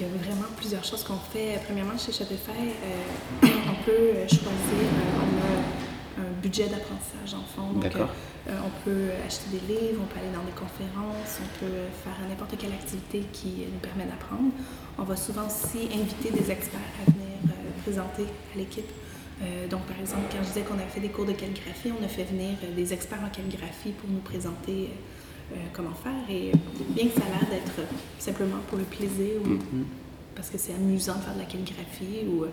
Il 0.00 0.06
y 0.06 0.08
a 0.08 0.22
vraiment 0.22 0.48
plusieurs 0.56 0.84
choses 0.84 1.04
qu'on 1.04 1.18
fait. 1.18 1.60
Premièrement, 1.66 1.98
chez 1.98 2.12
Shopify, 2.12 2.72
on 3.42 3.84
peut 3.84 4.26
choisir, 4.26 4.88
on 5.16 6.22
a 6.22 6.22
un 6.22 6.32
budget 6.40 6.68
d'apprentissage 6.68 7.34
en 7.34 7.44
fond. 7.44 7.78
Euh, 8.48 8.52
on 8.64 8.84
peut 8.84 9.10
acheter 9.26 9.50
des 9.50 9.74
livres, 9.74 10.00
on 10.02 10.06
peut 10.06 10.18
aller 10.18 10.32
dans 10.32 10.44
des 10.44 10.56
conférences, 10.56 11.40
on 11.40 11.60
peut 11.60 11.92
faire 12.02 12.16
n'importe 12.26 12.56
quelle 12.56 12.72
activité 12.72 13.24
qui 13.32 13.66
nous 13.70 13.78
permet 13.80 14.04
d'apprendre. 14.04 14.50
On 14.98 15.04
va 15.04 15.16
souvent 15.16 15.46
aussi 15.46 15.88
inviter 15.92 16.30
des 16.30 16.50
experts 16.50 16.80
à 17.06 17.10
venir 17.10 17.36
euh, 17.44 17.82
présenter 17.82 18.24
à 18.54 18.58
l'équipe. 18.58 18.88
Euh, 19.42 19.68
donc, 19.68 19.82
par 19.82 20.00
exemple, 20.00 20.22
quand 20.32 20.42
je 20.42 20.48
disais 20.48 20.62
qu'on 20.62 20.74
avait 20.74 20.88
fait 20.88 21.00
des 21.00 21.08
cours 21.08 21.26
de 21.26 21.32
calligraphie, 21.32 21.92
on 21.92 22.04
a 22.04 22.08
fait 22.08 22.24
venir 22.24 22.56
des 22.74 22.92
experts 22.92 23.20
en 23.24 23.28
calligraphie 23.28 23.92
pour 23.92 24.08
nous 24.08 24.20
présenter 24.20 24.90
comment 25.72 25.94
faire. 26.02 26.12
Et 26.28 26.52
bien 26.90 27.06
que 27.08 27.14
ça 27.14 27.26
a 27.26 27.30
l'air 27.30 27.50
d'être 27.50 27.88
simplement 28.18 28.58
pour 28.68 28.78
le 28.78 28.84
plaisir 28.84 29.40
ou 29.44 29.48
mm-hmm. 29.48 29.84
parce 30.34 30.50
que 30.50 30.58
c'est 30.58 30.74
amusant 30.74 31.16
de 31.16 31.20
faire 31.20 31.34
de 31.34 31.40
la 31.40 31.46
calligraphie 31.46 32.26
ou 32.28 32.44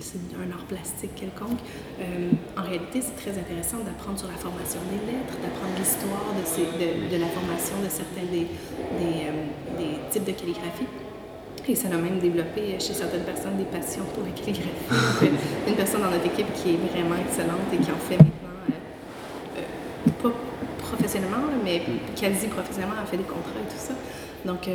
c'est 0.00 0.18
un 0.36 0.50
art 0.52 0.64
plastique 0.68 1.14
quelconque. 1.14 1.58
Euh, 2.00 2.30
en 2.56 2.62
réalité, 2.62 3.00
c'est 3.00 3.16
très 3.16 3.38
intéressant 3.38 3.78
d'apprendre 3.78 4.18
sur 4.18 4.28
la 4.28 4.36
formation 4.36 4.80
des 4.92 5.00
lettres, 5.12 5.34
d'apprendre 5.40 5.72
l'histoire 5.78 6.28
de, 6.36 6.44
de, 6.44 7.08
de, 7.08 7.16
la 7.16 7.28
formation 7.28 7.76
de 7.82 7.88
certains 7.88 8.28
des, 8.30 8.44
des, 8.44 9.24
euh, 9.24 9.48
des, 9.78 9.96
types 10.10 10.24
de 10.24 10.32
calligraphie. 10.32 10.88
Et 11.68 11.74
ça 11.74 11.88
a 11.88 11.96
même 11.96 12.18
développé 12.18 12.80
chez 12.80 12.94
certaines 12.94 13.24
personnes 13.24 13.56
des 13.56 13.64
passions 13.68 14.04
pour 14.14 14.24
la 14.24 14.30
calligraphie. 14.30 15.32
une 15.68 15.76
personne 15.76 16.02
dans 16.02 16.10
notre 16.10 16.26
équipe 16.26 16.52
qui 16.54 16.76
est 16.76 16.80
vraiment 16.92 17.16
excellente 17.16 17.68
et 17.72 17.76
qui 17.76 17.90
en 17.90 18.00
fait 18.08 18.20
euh, 18.20 18.37
professionnellement, 21.28 21.62
mais 21.64 21.82
quasi 22.14 22.46
professionnellement, 22.48 22.94
elle 23.00 23.06
fait 23.06 23.16
des 23.16 23.24
contrats 23.24 23.60
et 23.60 23.70
tout 23.70 23.78
ça. 23.78 23.94
Donc, 24.44 24.68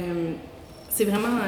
c'est 0.89 1.05
vraiment 1.05 1.39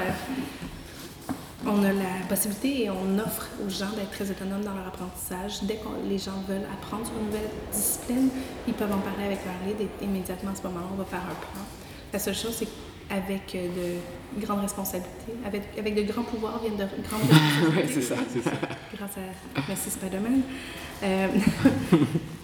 on 1.68 1.84
a 1.84 1.92
la 1.92 2.26
possibilité 2.30 2.84
et 2.84 2.90
on 2.90 3.18
offre 3.20 3.50
aux 3.66 3.70
gens 3.70 3.90
d'être 3.96 4.12
très 4.12 4.30
autonomes 4.30 4.64
dans 4.64 4.74
leur 4.74 4.88
apprentissage. 4.88 5.64
Dès 5.64 5.76
que 5.76 5.88
les 6.08 6.18
gens 6.18 6.44
veulent 6.48 6.68
apprendre 6.72 7.06
sur 7.06 7.16
une 7.18 7.26
nouvelle 7.26 7.50
discipline, 7.72 8.30
ils 8.68 8.74
peuvent 8.74 8.92
en 8.92 9.00
parler 9.00 9.26
avec 9.26 9.40
leur 9.46 9.56
lead 9.68 9.82
et 9.82 10.04
immédiatement 10.04 10.52
à 10.52 10.56
ce 10.56 10.64
moment-là, 10.64 10.86
on 10.94 10.96
va 10.96 11.06
faire 11.06 11.22
un 11.22 11.36
plan. 11.36 11.62
La 12.14 12.20
seule 12.20 12.36
chose, 12.36 12.56
c'est 12.56 12.68
avec 13.10 13.56
euh, 13.56 13.98
de 14.38 14.46
grandes 14.46 14.62
responsabilités. 14.62 15.34
Avec, 15.46 15.64
avec 15.78 15.96
de 15.96 16.12
grands 16.12 16.24
pouvoirs 16.24 16.60
viennent 16.60 16.78
de 16.78 16.86
grandes 17.02 17.22
responsabilités. 17.22 17.76
ouais, 17.78 17.88
c'est 17.92 18.02
ça, 18.02 18.16
c'est 18.32 18.44
ça. 18.44 18.52
Grâce 18.96 19.18
à 19.18 19.62
Merci 19.68 19.90
Spider-Man. 19.90 20.42
Euh, 21.04 21.28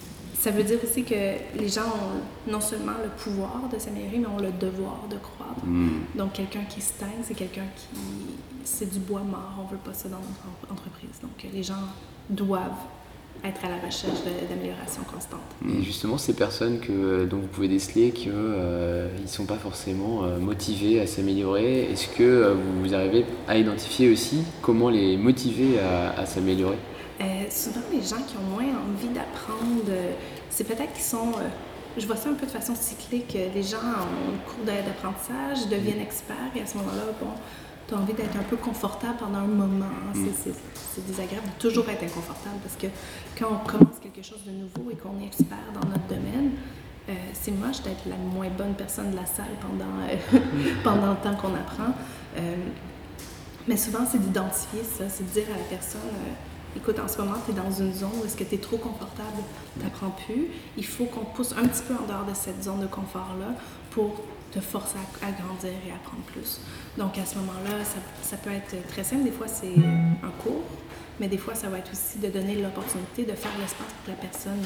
ça 0.42 0.50
veut 0.50 0.64
dire 0.64 0.78
aussi 0.82 1.04
que 1.04 1.14
les 1.14 1.68
gens 1.68 1.82
ont 1.86 2.50
non 2.50 2.60
seulement 2.60 2.98
le 3.02 3.10
pouvoir 3.10 3.60
de 3.72 3.78
s'améliorer, 3.78 4.18
mais 4.18 4.26
ont 4.26 4.38
le 4.38 4.50
devoir 4.66 5.04
de 5.08 5.16
croître. 5.16 5.64
Hmm. 5.64 6.00
Donc, 6.16 6.32
quelqu'un 6.32 6.64
qui 6.68 6.80
stagne, 6.80 7.22
c'est 7.22 7.34
quelqu'un 7.34 7.66
qui. 7.76 7.86
C'est 8.64 8.90
du 8.92 8.98
bois 8.98 9.20
mort. 9.20 9.54
On 9.60 9.66
veut 9.70 9.78
pas 9.84 9.94
ça 9.94 10.08
dans 10.08 10.16
notre 10.18 10.44
en- 10.68 10.72
entreprise. 10.72 11.16
Donc, 11.22 11.36
euh, 11.44 11.48
les 11.54 11.62
gens 11.62 11.84
doivent 12.28 12.82
être 13.44 13.64
à 13.64 13.68
la 13.68 13.76
recherche 13.86 14.18
d'amélioration 14.48 15.02
constante. 15.12 15.40
Et 15.68 15.82
justement, 15.82 16.16
ces 16.18 16.32
personnes 16.32 16.78
que, 16.80 17.24
dont 17.24 17.38
vous 17.38 17.46
pouvez 17.48 17.68
déceler 17.68 18.10
qu'ils 18.10 18.32
ne 18.32 19.26
sont 19.26 19.46
pas 19.46 19.56
forcément 19.56 20.22
euh, 20.24 20.38
motivés 20.38 21.00
à 21.00 21.06
s'améliorer, 21.08 21.90
est-ce 21.90 22.08
que 22.08 22.22
euh, 22.22 22.54
vous 22.82 22.94
arrivez 22.94 23.24
à 23.48 23.56
identifier 23.58 24.10
aussi 24.12 24.42
comment 24.60 24.90
les 24.90 25.16
motiver 25.16 25.80
à, 25.80 26.20
à 26.20 26.26
s'améliorer? 26.26 26.78
Euh, 27.22 27.44
souvent, 27.50 27.80
les 27.92 28.02
gens 28.02 28.22
qui 28.26 28.36
ont 28.36 28.50
moins 28.54 28.64
envie 28.64 29.08
d'apprendre, 29.08 29.84
euh, 29.88 30.12
c'est 30.50 30.64
peut-être 30.64 30.92
qu'ils 30.94 31.04
sont. 31.04 31.28
euh, 31.38 31.48
je 31.96 32.06
vois 32.06 32.16
ça 32.16 32.30
un 32.30 32.34
peu 32.34 32.46
de 32.46 32.50
façon 32.50 32.74
cyclique. 32.74 33.36
Les 33.54 33.62
gens 33.62 33.76
ont 33.76 34.32
un 34.34 34.38
cours 34.50 34.64
d'a- 34.64 34.80
d'apprentissage, 34.82 35.68
deviennent 35.68 36.00
experts, 36.00 36.36
et 36.56 36.62
à 36.62 36.66
ce 36.66 36.78
moment-là, 36.78 37.12
bon, 37.20 37.28
tu 37.86 37.94
as 37.94 37.98
envie 37.98 38.14
d'être 38.14 38.34
un 38.36 38.42
peu 38.44 38.56
confortable 38.56 39.16
pendant 39.18 39.38
un 39.40 39.46
moment. 39.46 39.84
hein. 39.86 40.18
C'est- 40.42 41.06
désagréable 41.06 41.46
de 41.46 41.60
toujours 41.62 41.88
être 41.90 42.02
inconfortable 42.02 42.56
parce 42.62 42.76
que 42.76 42.86
quand 43.38 43.48
on 43.52 43.66
commence 43.68 43.98
quelque 44.02 44.22
chose 44.22 44.40
de 44.46 44.50
nouveau 44.52 44.90
et 44.90 44.94
qu'on 44.96 45.18
est 45.22 45.26
expert 45.26 45.56
dans 45.74 45.86
notre 45.88 46.06
domaine, 46.06 46.52
c'est 47.34 47.50
moche 47.50 47.82
d'être 47.82 48.04
la 48.06 48.16
moins 48.16 48.48
bonne 48.56 48.74
personne 48.74 49.10
de 49.10 49.16
la 49.16 49.24
salle 49.26 49.54
pendant, 49.60 49.92
pendant 50.84 51.10
le 51.12 51.16
temps 51.16 51.34
qu'on 51.36 51.54
apprend. 51.54 51.92
Mais 53.68 53.76
souvent, 53.76 54.00
c'est 54.10 54.18
d'identifier 54.20 54.82
ça, 54.82 55.04
c'est 55.08 55.24
de 55.24 55.30
dire 55.40 55.46
à 55.54 55.58
la 55.58 55.64
personne, 55.64 56.00
écoute, 56.76 56.98
en 56.98 57.08
ce 57.08 57.18
moment, 57.18 57.36
tu 57.44 57.52
es 57.52 57.54
dans 57.54 57.70
une 57.70 57.92
zone 57.92 58.10
où 58.22 58.24
est-ce 58.24 58.36
que 58.36 58.44
tu 58.44 58.54
es 58.54 58.58
trop 58.58 58.76
confortable, 58.76 59.42
tu 59.76 59.84
n'apprends 59.84 60.10
plus. 60.26 60.48
Il 60.76 60.84
faut 60.84 61.04
qu'on 61.06 61.24
pousse 61.24 61.52
un 61.52 61.66
petit 61.66 61.82
peu 61.82 61.94
en 61.94 62.06
dehors 62.06 62.24
de 62.24 62.34
cette 62.34 62.62
zone 62.62 62.80
de 62.80 62.86
confort-là 62.86 63.54
pour 63.90 64.22
te 64.52 64.60
forcer 64.60 64.98
à, 65.22 65.30
grandir 65.30 65.72
et 65.86 65.90
à 65.90 65.94
apprendre 65.96 66.22
plus. 66.24 66.60
Donc, 66.98 67.16
à 67.18 67.24
ce 67.24 67.36
moment-là, 67.36 67.84
ça, 68.22 68.36
peut 68.36 68.50
être 68.50 68.86
très 68.88 69.04
simple. 69.04 69.24
Des 69.24 69.30
fois, 69.30 69.48
c'est 69.48 69.74
un 70.22 70.30
cours, 70.42 70.62
mais 71.20 71.28
des 71.28 71.38
fois, 71.38 71.54
ça 71.54 71.68
va 71.68 71.78
être 71.78 71.90
aussi 71.92 72.18
de 72.18 72.28
donner 72.28 72.56
l'opportunité 72.56 73.24
de 73.24 73.32
faire 73.32 73.52
l'espace 73.58 73.86
pour 73.88 74.04
que 74.04 74.10
la 74.10 74.16
personne 74.16 74.60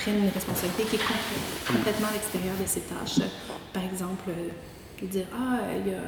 prenne 0.00 0.18
une 0.18 0.30
responsabilité 0.30 0.82
qui 0.84 0.96
est 0.96 0.98
complète- 0.98 1.66
complètement 1.76 2.08
à 2.08 2.12
l'extérieur 2.12 2.54
de 2.60 2.66
ses 2.66 2.80
tâches. 2.80 3.26
Par 3.72 3.84
exemple, 3.84 4.30
euh, 4.30 5.06
dire 5.06 5.26
Ah, 5.32 5.60
il 5.78 5.92
y 5.92 5.94
a 5.94 6.02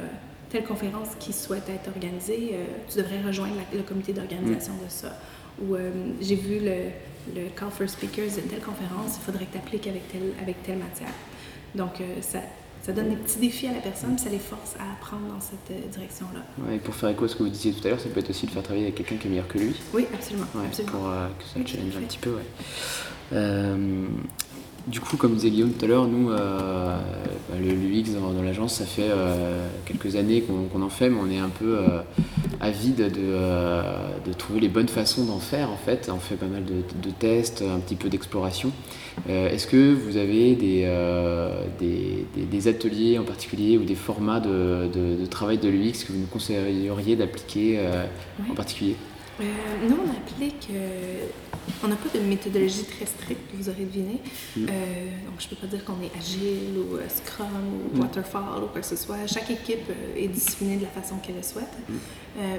telle 0.53 0.63
conférence 0.63 1.09
qui 1.19 1.33
souhaite 1.33 1.67
être 1.67 1.89
organisée, 1.89 2.51
euh, 2.53 2.63
tu 2.89 2.99
devrais 2.99 3.21
rejoindre 3.21 3.55
la- 3.55 3.77
le 3.77 3.83
comité 3.83 4.13
d'organisation 4.13 4.73
de 4.75 4.87
ça. 4.89 5.19
Ou 5.61 5.75
euh, 5.75 5.89
j'ai 6.21 6.35
vu 6.35 6.59
le, 6.59 6.91
le 7.35 7.49
call 7.57 7.69
for 7.71 7.89
speakers 7.89 8.27
de 8.35 8.41
telle 8.41 8.61
conférence, 8.61 9.17
il 9.19 9.23
faudrait 9.25 9.45
que 9.45 9.51
tu 9.53 9.57
appliques 9.57 9.87
avec 9.87 10.07
telle, 10.11 10.31
avec 10.41 10.61
telle 10.63 10.77
matière. 10.77 11.09
Donc, 11.75 11.99
euh, 12.01 12.21
ça, 12.21 12.39
ça 12.83 12.91
donne 12.91 13.09
des 13.09 13.15
petits 13.15 13.39
défis 13.39 13.67
à 13.67 13.73
la 13.73 13.79
personne, 13.79 14.15
puis 14.15 14.25
ça 14.25 14.29
les 14.29 14.37
force 14.39 14.75
à 14.79 14.93
apprendre 14.93 15.25
dans 15.33 15.41
cette 15.41 15.89
direction-là. 15.91 16.41
Ouais, 16.67 16.75
et 16.75 16.79
Pour 16.79 16.93
faire 16.93 17.09
écho 17.09 17.25
à 17.25 17.27
ce 17.27 17.35
que 17.35 17.43
vous 17.43 17.49
disiez 17.49 17.73
tout 17.73 17.85
à 17.87 17.89
l'heure, 17.91 17.99
ça 17.99 18.09
peut 18.09 18.19
être 18.19 18.29
aussi 18.29 18.45
de 18.45 18.51
faire 18.51 18.61
travailler 18.63 18.85
avec 18.85 18.95
quelqu'un 18.95 19.15
qui 19.17 19.27
est 19.27 19.29
meilleur 19.31 19.47
que 19.47 19.57
lui. 19.57 19.73
Oui, 19.93 20.05
absolument. 20.13 20.45
Ouais, 20.53 20.65
absolument. 20.67 20.91
pour 20.91 21.37
que 21.39 21.43
ça 21.45 21.51
Oui, 21.55 21.63
challenge 21.65 21.97
un 21.97 22.01
petit 22.01 22.17
peu. 22.19 22.31
Ouais. 22.31 23.37
Du 24.85 24.99
coup, 24.99 25.15
comme 25.15 25.35
disait 25.35 25.49
Guillaume 25.49 25.71
tout 25.71 25.85
à 25.85 25.87
l'heure, 25.87 26.07
nous, 26.07 26.29
euh, 26.29 26.97
bah, 27.49 27.55
le 27.57 27.71
l'UX 27.73 28.11
dans, 28.19 28.31
dans 28.33 28.41
l'agence, 28.41 28.75
ça 28.75 28.85
fait 28.85 29.07
euh, 29.09 29.65
quelques 29.85 30.17
années 30.17 30.41
qu'on 30.41 30.81
en 30.81 30.89
fait, 30.89 31.09
mais 31.09 31.19
on 31.23 31.31
est 31.31 31.37
un 31.39 31.47
peu 31.47 31.77
euh, 31.77 32.01
avide 32.59 32.97
de, 32.97 33.11
euh, 33.19 33.81
de 34.27 34.33
trouver 34.33 34.59
les 34.59 34.67
bonnes 34.67 34.89
façons 34.89 35.23
d'en 35.23 35.39
faire. 35.39 35.71
En 35.71 35.77
fait, 35.77 36.11
on 36.13 36.19
fait 36.19 36.35
pas 36.35 36.47
mal 36.47 36.65
de, 36.65 36.73
de 37.01 37.13
tests, 37.17 37.61
un 37.63 37.79
petit 37.79 37.95
peu 37.95 38.09
d'exploration. 38.09 38.71
Est-ce 39.29 39.67
que 39.67 39.93
vous 39.93 40.17
avez 40.17 40.55
des, 40.55 40.89
des, 41.79 42.25
des- 42.35 42.43
des 42.45 42.67
ateliers 42.67 43.17
en 43.19 43.23
particulier 43.23 43.77
ou 43.77 43.83
des 43.83 43.95
formats 43.95 44.39
de, 44.41 45.25
travail 45.29 45.59
de 45.59 45.69
l'UX 45.69 46.03
que 46.05 46.11
vous 46.11 46.19
nous 46.19 46.25
conseilleriez 46.25 47.15
d'appliquer 47.15 47.79
Oui. 48.39 48.45
en 48.51 48.55
particulier? 48.55 48.95
Euh, 49.41 49.43
nous, 49.89 49.97
on 50.05 50.09
applique. 50.11 50.67
euh, 50.71 51.25
on 51.83 51.87
n'a 51.87 51.95
pas 51.95 52.09
de 52.17 52.21
méthodologie 52.23 52.83
très 52.83 53.05
stricte, 53.05 53.49
vous 53.53 53.69
aurez 53.69 53.85
deviné. 53.85 54.19
Mm. 54.55 54.65
Euh, 54.69 55.05
donc, 55.25 55.39
je 55.39 55.45
ne 55.45 55.49
peux 55.49 55.55
pas 55.55 55.67
dire 55.67 55.83
qu'on 55.85 56.01
est 56.01 56.11
agile 56.17 56.77
ou 56.77 56.97
Scrum 57.09 57.47
ou 57.47 57.97
Mm. 57.97 58.01
Waterfall 58.01 58.63
ou 58.63 58.67
quoi 58.67 58.81
que 58.81 58.87
ce 58.87 58.95
soit. 58.95 59.25
Chaque 59.27 59.49
équipe 59.49 59.89
est 60.17 60.27
disciplinée 60.27 60.77
de 60.77 60.83
la 60.83 60.89
façon 60.89 61.15
qu'elle 61.17 61.35
le 61.37 61.43
souhaite. 61.43 61.73
Mm. 61.89 61.93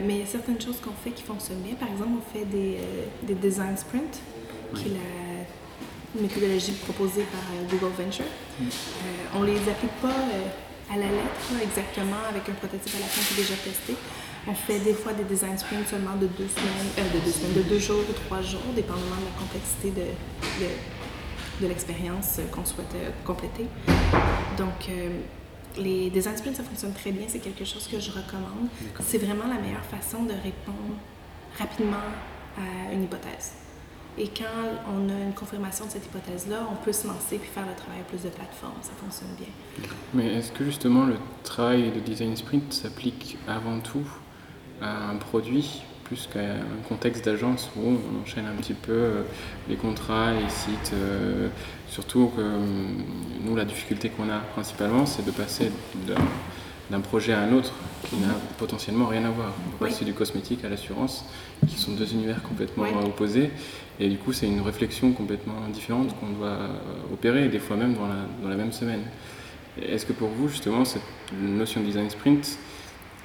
Mais 0.07 0.15
il 0.15 0.21
y 0.21 0.23
a 0.23 0.27
certaines 0.27 0.61
choses 0.61 0.77
qu'on 0.83 0.95
fait 1.03 1.11
qui 1.11 1.23
fonctionnent 1.23 1.61
bien. 1.63 1.75
Par 1.75 1.89
exemple, 1.91 2.11
on 2.19 2.39
fait 2.39 2.45
des, 2.47 2.79
des 3.23 3.35
design 3.35 3.77
sprints, 3.77 4.21
qui 4.75 4.89
est 4.89 4.95
la 4.95 6.23
méthodologie 6.23 6.73
proposée 6.85 7.25
par 7.25 7.43
Google 7.71 7.93
Venture. 7.97 8.25
On 9.35 9.43
les 9.43 9.57
applique 9.69 9.97
pas 10.01 10.15
à 10.93 10.97
la 10.97 11.07
lettre, 11.07 11.51
exactement, 11.63 12.23
avec 12.29 12.49
un 12.49 12.53
prototype 12.53 12.95
à 12.97 13.01
la 13.01 13.07
fin 13.07 13.21
qui 13.23 13.41
est 13.41 13.43
déjà 13.43 13.55
testé. 13.57 13.95
On 14.47 14.55
fait 14.55 14.79
des 14.81 14.93
fois 14.93 15.13
des 15.15 15.25
design 15.25 15.57
sprints 15.57 15.89
seulement 15.89 16.17
de 16.17 16.27
deux 16.27 16.49
semaines, 16.49 16.91
euh, 16.99 17.15
de 17.15 17.25
deux 17.25 17.31
semaines, 17.31 17.55
de 17.55 17.63
deux 17.63 17.79
jours 17.79 18.01
ou 18.09 18.13
trois 18.13 18.43
jours, 18.43 18.61
dépendamment 18.77 19.17
de 19.17 19.25
la 19.25 19.39
complexité 19.39 19.91
de, 19.91 20.07
de, 20.63 21.63
de 21.63 21.67
l'expérience 21.67 22.41
qu'on 22.53 22.65
souhaite 22.65 22.95
euh, 22.95 23.11
compléter. 23.25 23.67
Donc, 24.59 24.89
euh, 24.91 25.21
les 25.79 26.11
design 26.11 26.37
sprints, 26.37 26.57
ça 26.57 26.63
fonctionne 26.63 26.93
très 26.93 27.11
bien. 27.11 27.25
C'est 27.27 27.39
quelque 27.39 27.65
chose 27.65 27.89
que 27.89 27.99
je 27.99 28.11
recommande. 28.11 28.69
C'est 29.01 29.19
vraiment 29.19 29.47
la 29.47 29.61
meilleure 29.61 29.85
façon 29.85 30.25
de 30.25 30.33
répondre 30.33 30.97
rapidement 31.59 31.97
à 32.59 32.93
une 32.93 33.05
hypothèse. 33.05 33.53
Et 34.17 34.29
quand 34.29 34.45
on 34.89 35.09
a 35.09 35.25
une 35.25 35.35
confirmation 35.35 35.87
de 35.87 35.91
cette 35.91 36.07
hypothèse-là, 36.07 36.69
on 36.71 36.77
peut 36.85 36.93
se 36.93 37.09
lancer 37.09 37.39
puis 37.39 37.49
faire 37.53 37.67
le 37.67 37.75
travail 37.75 38.01
à 38.01 38.05
plus 38.05 38.23
de 38.23 38.29
plateformes. 38.29 38.79
Ça 38.81 38.93
fonctionne 38.97 39.35
bien. 39.37 39.49
Mais 40.13 40.35
est-ce 40.35 40.53
que 40.53 40.65
justement 40.65 41.05
le 41.07 41.17
travail 41.43 41.91
de 41.91 41.99
design 41.99 42.37
sprint 42.37 42.73
s'applique 42.73 43.37
avant 43.49 43.81
tout 43.81 44.07
à 44.85 45.11
un 45.11 45.17
produit 45.17 45.83
plus 46.05 46.29
qu'à 46.33 46.41
un 46.41 46.83
contexte 46.89 47.25
d'agence 47.25 47.71
où 47.77 47.81
on 47.97 48.23
enchaîne 48.23 48.45
un 48.47 48.61
petit 48.61 48.75
peu 48.75 48.93
euh, 48.93 49.23
les 49.71 49.77
contrats, 49.77 50.33
les 50.33 50.51
sites 50.51 50.93
euh, 50.93 51.49
Surtout 51.89 52.31
que 52.37 52.41
euh, 52.43 52.59
nous, 53.45 53.55
la 53.57 53.65
difficulté 53.65 54.11
qu'on 54.11 54.29
a 54.29 54.39
principalement, 54.53 55.07
c'est 55.07 55.25
de 55.25 55.31
passer 55.31 55.71
d'un- 56.07 57.01
projet 57.01 57.33
à 57.33 57.41
un 57.41 57.53
autre 57.53 57.73
qui 58.09 58.17
n'a 58.17 58.35
potentiellement 58.59 59.07
rien 59.07 59.25
à 59.25 59.31
voir. 59.31 59.53
On 59.67 59.71
peut 59.79 59.87
passer 59.87 60.05
du 60.05 60.13
cosmétique 60.13 60.65
à 60.65 60.69
l'assurance, 60.69 61.25
qui 61.69 61.77
sont 61.79 61.93
deux 61.93 62.13
univers 62.13 62.43
complètement 62.43 62.83
Oui. 62.85 62.91
opposés. 63.07 63.51
Et 64.01 64.09
du 64.09 64.17
coup, 64.19 64.33
c'est 64.33 64.47
une 64.47 64.61
réflexion 64.61 65.13
complètement 65.13 65.55
différente 65.73 66.15
qu'on 66.21 66.31
doit 66.39 66.59
opérer, 67.13 67.49
des 67.49 67.59
fois 67.61 67.77
même 67.77 67.95
dans 67.95 68.07
la, 68.09 68.17
dans 68.43 68.49
la 68.49 68.57
même 68.57 68.73
semaine. 68.73 69.01
Est-ce 69.81 70.05
que 70.07 70.13
pour 70.13 70.29
vous, 70.29 70.49
justement, 70.49 70.85
cette 70.85 71.03
notion 71.41 71.81
de 71.81 71.87
design 71.87 72.11
sprint 72.11 72.59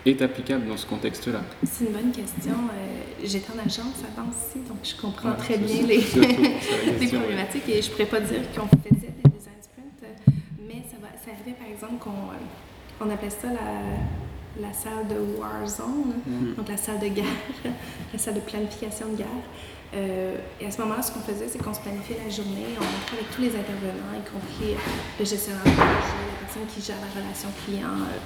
est 0.06 0.22
applicable 0.22 0.68
dans 0.68 0.78
ce 0.78 0.86
contexte-là 0.86 1.42
C'est 1.64 1.86
une 1.86 1.92
bonne 1.92 2.12
question. 2.12 2.54
Euh, 2.54 3.02
J'étais 3.24 3.52
en 3.52 3.60
agence 3.60 4.00
avant 4.16 4.30
aussi, 4.30 4.60
donc 4.68 4.78
je 4.84 4.96
comprends 5.00 5.32
Ouais, 5.32 5.38
très 5.38 5.58
bien 5.58 5.82
les, 5.86 5.98
ouais. 6.16 7.08
problématiques 7.20 7.68
et 7.70 7.82
je 7.82 7.90
pourrais 7.92 8.06
pas 8.06 8.22
dire 8.22 8.42
qu'on 8.56 8.68
faisait 8.78 9.12
des 9.12 9.30
design 9.30 9.60
sprints, 9.62 10.04
euh, 10.04 10.32
mais 10.68 10.84
ça, 10.90 10.98
va, 11.02 11.10
ça 11.24 11.32
arrivait 11.36 11.58
par 11.58 11.68
exemple 11.68 12.00
qu'on 12.00 12.10
euh, 12.32 13.02
on 13.02 13.10
appelait 13.10 13.30
ça 13.30 13.48
la, 13.48 14.68
la 14.68 14.74
salle 14.74 15.08
de 15.10 15.38
war 15.40 15.68
zone, 15.68 16.14
Mm. 16.26 16.56
donc 16.56 16.68
la 16.70 16.78
salle 16.78 17.00
de 17.00 17.08
guerre, 17.10 17.26
la 18.14 18.20
salle 18.20 18.36
de 18.36 18.40
planification 18.42 19.08
de 19.12 19.18
guerre. 19.18 19.28
Euh, 19.96 20.36
et 20.62 20.66
à 20.68 20.72
ce 20.72 20.80
moment-là, 20.82 21.02
ce 21.02 21.12
qu'on 21.12 21.20
faisait, 21.22 21.48
c'est 21.50 21.58
qu'on 21.62 21.74
se 21.74 21.80
planifiait 21.82 22.18
la 22.24 22.30
journée, 22.30 22.68
on 22.78 22.84
entrait 22.84 23.18
avec 23.20 23.32
tous 23.36 23.42
les 23.42 23.50
intervenants, 23.56 24.14
y 24.16 24.22
compris 24.30 24.76
le 25.20 25.26
gestionnaire 25.26 25.64
de 25.66 25.72
projet, 25.72 26.24
la 26.30 26.46
personne 26.46 26.68
qui 26.74 26.80
gère 26.82 26.98
la 27.02 27.10
relation 27.22 27.50
client, 27.66 27.90
euh, 28.06 28.20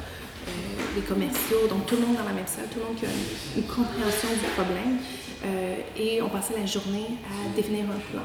les 0.96 1.02
commerciaux, 1.02 1.68
donc 1.70 1.86
tout 1.86 1.96
le 1.96 2.02
monde 2.02 2.18
dans 2.18 2.26
la 2.26 2.34
même 2.34 2.48
salle, 2.48 2.68
tout 2.72 2.80
le 2.80 2.86
monde 2.86 2.96
qui 2.96 3.06
a 3.06 3.10
une, 3.10 3.64
une 3.64 3.68
compréhension 3.68 4.30
du 4.30 4.48
problème. 4.56 4.98
Euh, 5.46 5.76
et 5.98 6.22
on 6.22 6.30
passait 6.30 6.54
la 6.58 6.66
journée 6.66 7.18
à 7.28 7.56
définir 7.56 7.84
un 7.86 8.00
plan. 8.12 8.24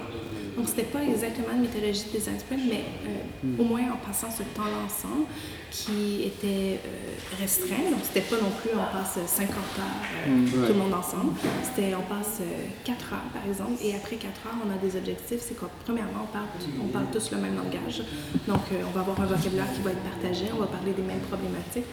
Donc, 0.57 0.67
c'était 0.69 0.91
pas 0.91 1.03
exactement 1.03 1.55
une 1.55 1.63
méthodologie 1.63 2.05
de 2.13 2.19
design 2.19 2.39
sprint, 2.39 2.63
mais 2.69 2.83
euh, 3.07 3.63
au 3.63 3.65
moins 3.65 3.83
en 3.93 3.97
passant 4.05 4.31
ce 4.31 4.43
temps-là 4.43 4.87
ensemble, 4.87 5.27
qui 5.71 6.25
était 6.25 6.81
euh, 6.83 7.39
restreint. 7.41 7.91
Donc, 7.91 8.03
c'était 8.03 8.27
pas 8.27 8.43
non 8.43 8.51
plus 8.51 8.71
on 8.75 8.91
passe 8.91 9.19
50 9.25 9.55
heures 9.55 9.87
euh, 10.27 10.67
tout 10.67 10.73
le 10.73 10.79
monde 10.79 10.95
ensemble. 10.95 11.33
C'était 11.63 11.95
on 11.95 12.03
passe 12.03 12.43
4 12.85 13.13
heures, 13.13 13.31
par 13.33 13.47
exemple, 13.47 13.79
et 13.83 13.95
après 13.95 14.17
4 14.17 14.27
heures, 14.47 14.59
on 14.59 14.71
a 14.75 14.79
des 14.83 14.97
objectifs. 14.97 15.41
C'est 15.47 15.57
quoi? 15.57 15.71
Premièrement, 15.85 16.27
on 16.27 16.33
parle, 16.33 16.51
on 16.83 16.89
parle 16.89 17.07
tous 17.13 17.31
le 17.31 17.39
même 17.39 17.55
langage. 17.55 18.03
Donc, 18.49 18.67
euh, 18.73 18.83
on 18.83 18.91
va 18.91 19.01
avoir 19.03 19.21
un 19.21 19.27
vocabulaire 19.27 19.71
qui 19.75 19.83
va 19.83 19.93
être 19.93 20.03
partagé, 20.03 20.47
on 20.53 20.59
va 20.59 20.67
parler 20.67 20.93
des 20.93 21.03
mêmes 21.03 21.23
problématiques, 21.31 21.87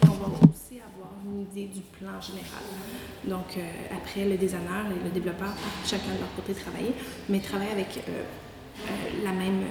aussi 0.44 0.80
avoir 0.80 1.12
une 1.26 1.42
idée 1.42 1.72
du 1.74 1.82
plan 1.82 2.20
général. 2.22 2.64
Donc, 3.26 3.58
euh, 3.58 3.62
après, 3.98 4.26
le 4.26 4.38
designer 4.38 4.86
et 4.92 5.04
le 5.04 5.10
développeur 5.12 5.48
partent 5.54 5.86
chacun 5.86 6.14
de 6.16 6.20
leur 6.20 6.34
côté 6.36 6.54
travailler, 6.54 6.94
mais 7.30 7.40
travaillent 7.40 7.72
avec 7.72 7.98
euh, 7.98 8.12
euh, 8.12 9.24
la 9.24 9.32
même 9.32 9.64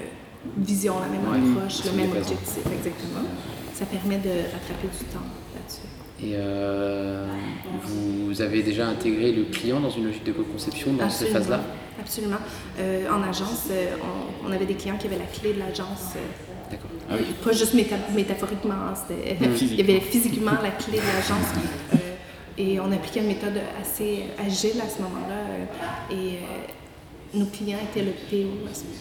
vision, 0.59 0.95
la 1.01 1.09
même 1.09 1.23
Ouais, 1.29 1.59
approche, 1.59 1.85
le 1.85 1.93
même 1.93 2.11
objectif, 2.11 2.59
exactement. 2.67 3.25
ça 3.73 3.87
permet 3.87 4.19
de 4.19 4.31
rattraper 4.53 4.89
du 4.89 5.05
temps 5.07 5.29
là-dessus. 5.55 5.89
Et 6.23 6.33
euh, 6.37 7.27
vous 7.83 8.41
avez 8.41 8.63
déjà 8.63 8.87
intégré 8.89 9.33
le 9.33 9.45
client 9.45 9.81
dans 9.81 9.91
une 9.91 10.05
logique 10.07 10.25
de 10.25 10.33
co-conception 10.33 10.93
dans 10.95 11.05
Absolument. 11.05 11.39
phases-là 11.39 11.61
Absolument. 12.01 12.37
Euh, 12.79 13.09
en 13.11 13.23
agence, 13.23 13.69
on, 13.71 14.49
on 14.49 14.53
avait 14.53 14.67
des 14.67 14.75
clients 14.75 14.97
qui 14.99 15.07
avaient 15.07 15.19
la 15.19 15.25
clé 15.27 15.55
de 15.55 15.59
l'agence. 15.59 16.15
Euh, 16.67 16.71
D'accord. 16.71 16.91
Ah 17.11 17.15
oui. 17.19 17.27
Pas 17.45 17.53
juste 17.53 17.75
méta- 17.75 18.13
métaphoriquement, 18.15 18.75
hein, 18.75 18.95
c'était- 18.95 19.37
il 19.61 19.77
y 19.77 19.81
avait 19.81 20.01
physiquement 20.01 20.53
la 20.63 20.71
clé 20.71 20.99
de 20.99 21.03
l'agence. 21.07 21.51
euh, 21.95 21.97
et 22.57 22.79
on 22.81 22.91
appliquait 22.93 23.21
une 23.21 23.27
méthode 23.29 23.59
assez 23.81 24.25
agile 24.39 24.81
à 24.81 24.89
ce 24.89 25.03
moment-là. 25.03 25.35
euh, 25.51 26.15
et 26.15 26.37
euh, 26.37 27.39
nos 27.39 27.47
clients 27.47 27.79
étaient 27.83 28.05
le 28.05 28.13
PO, 28.13 28.49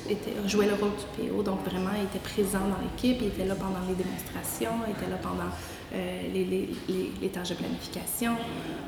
étaient, 0.09 0.33
jouaient 0.47 0.65
le 0.65 0.73
rôle 0.73 0.89
du 0.97 1.29
PO. 1.29 1.43
Donc 1.43 1.63
vraiment, 1.69 1.91
ils 1.95 2.03
étaient 2.05 2.17
présents 2.27 2.67
dans 2.67 2.81
l'équipe, 2.81 3.21
ils 3.21 3.27
étaient 3.27 3.45
là 3.45 3.53
pendant 3.55 3.85
les 3.87 3.93
démonstrations, 3.93 4.71
ils 4.87 4.91
étaient 4.91 5.09
là 5.11 5.17
pendant 5.21 5.51
euh, 5.93 6.21
les, 6.33 6.43
les- 6.45 6.69
les- 6.89 7.11
les 7.21 7.27
tâches 7.29 7.49
de 7.49 7.53
planification. 7.55 8.31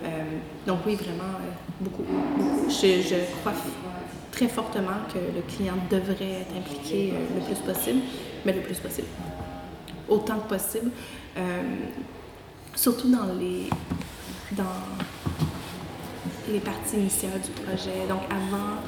Euh, 0.03 0.07
donc 0.65 0.79
oui, 0.88 0.95
vraiment, 0.95 1.35
euh, 1.39 1.51
beaucoup. 1.79 2.01
beaucoup. 2.03 2.67
Je, 2.69 3.03
je 3.03 3.15
crois 3.41 3.53
très 4.31 4.47
fortement 4.47 4.99
que 5.13 5.19
le 5.19 5.41
client 5.47 5.75
devrait 5.91 6.41
être 6.41 6.55
impliqué 6.57 7.13
euh, 7.13 7.35
le 7.39 7.45
plus 7.45 7.61
possible, 7.71 7.99
mais 8.45 8.53
le 8.53 8.62
plus 8.62 8.77
possible 8.77 9.08
autant 10.10 10.39
que 10.39 10.49
possible. 10.49 10.91
Euh, 11.38 11.62
surtout 12.75 13.10
dans 13.10 13.34
les, 13.39 13.69
dans 14.51 14.63
les 16.49 16.60
parties 16.60 16.97
initiales 16.97 17.41
du 17.41 17.51
projet. 17.63 18.08
Donc 18.08 18.21
avant 18.29 18.81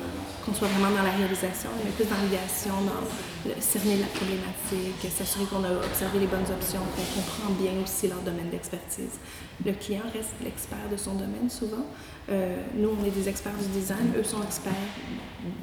qu'on 0.47 0.53
soit 0.53 0.67
vraiment 0.69 0.95
dans 0.95 1.03
la 1.03 1.11
réalisation, 1.11 1.69
mais 1.83 1.91
plus 1.91 2.05
dans 2.05 2.15
l'idéation, 2.23 2.71
dans 2.87 3.03
le 3.49 3.59
cerner 3.59 3.97
la 3.97 4.07
problématique, 4.07 5.11
s'assurer 5.11 5.43
qu'on 5.45 5.63
a 5.63 5.71
observé 5.71 6.19
les 6.19 6.27
bonnes 6.27 6.47
options, 6.49 6.79
qu'on 6.95 7.19
comprend 7.19 7.51
bien 7.59 7.73
aussi 7.83 8.07
leur 8.07 8.21
domaine 8.21 8.49
d'expertise. 8.49 9.19
Le 9.65 9.73
client 9.73 10.07
reste 10.13 10.35
l'expert 10.41 10.87
de 10.89 10.95
son 10.95 11.15
domaine 11.15 11.49
souvent. 11.49 11.85
Euh, 12.29 12.55
nous, 12.75 12.91
on 12.97 13.05
est 13.05 13.11
des 13.11 13.27
experts 13.27 13.57
du 13.59 13.79
design, 13.79 14.13
eux 14.17 14.23
sont 14.23 14.41
experts 14.41 14.73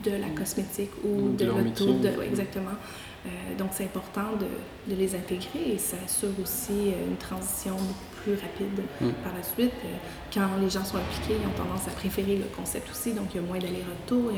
de 0.05 0.11
la 0.11 0.29
cosmétique 0.29 0.93
ou 1.03 1.31
De 1.31 1.45
de, 1.45 1.51
l'auto, 1.51 1.87
ouais, 2.19 2.27
exactement. 2.27 2.77
Euh, 3.25 3.29
donc, 3.57 3.71
c'est 3.73 3.85
important 3.85 4.37
de, 4.39 4.93
de 4.93 4.99
les 5.01 5.15
intégrer 5.15 5.73
et 5.75 5.79
ça 5.79 5.97
assure 6.05 6.29
aussi 6.43 6.93
euh, 6.93 7.09
une 7.09 7.17
transition 7.17 7.73
beaucoup 7.73 8.14
plus 8.25 8.33
rapide 8.35 8.81
Mm. 9.01 9.11
par 9.23 9.33
la 9.37 9.43
suite. 9.43 9.73
Euh, 9.85 9.89
Quand 10.33 10.49
les 10.61 10.69
gens 10.69 10.85
sont 10.85 10.97
impliqués, 10.97 11.39
ils 11.41 11.47
ont 11.47 11.57
tendance 11.65 11.87
à 11.87 11.93
préférer 11.93 12.37
le 12.37 12.47
concept 12.57 12.91
aussi, 12.91 13.13
donc 13.13 13.27
il 13.35 13.37
y 13.41 13.45
a 13.45 13.47
moins 13.47 13.59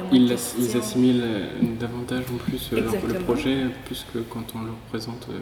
moins 0.03 0.13
Ils, 0.13 0.37
ils 0.59 0.77
assimilent 0.77 1.23
euh, 1.25 1.49
davantage 1.81 2.25
en 2.35 2.37
plus 2.37 2.71
euh, 2.75 2.81
leur- 2.83 3.07
le 3.07 3.15
projet, 3.21 3.57
plus 3.87 4.05
que 4.13 4.19
quand 4.19 4.45
on 4.55 4.63
leur 4.65 4.75
présente 4.91 5.27
euh, 5.31 5.39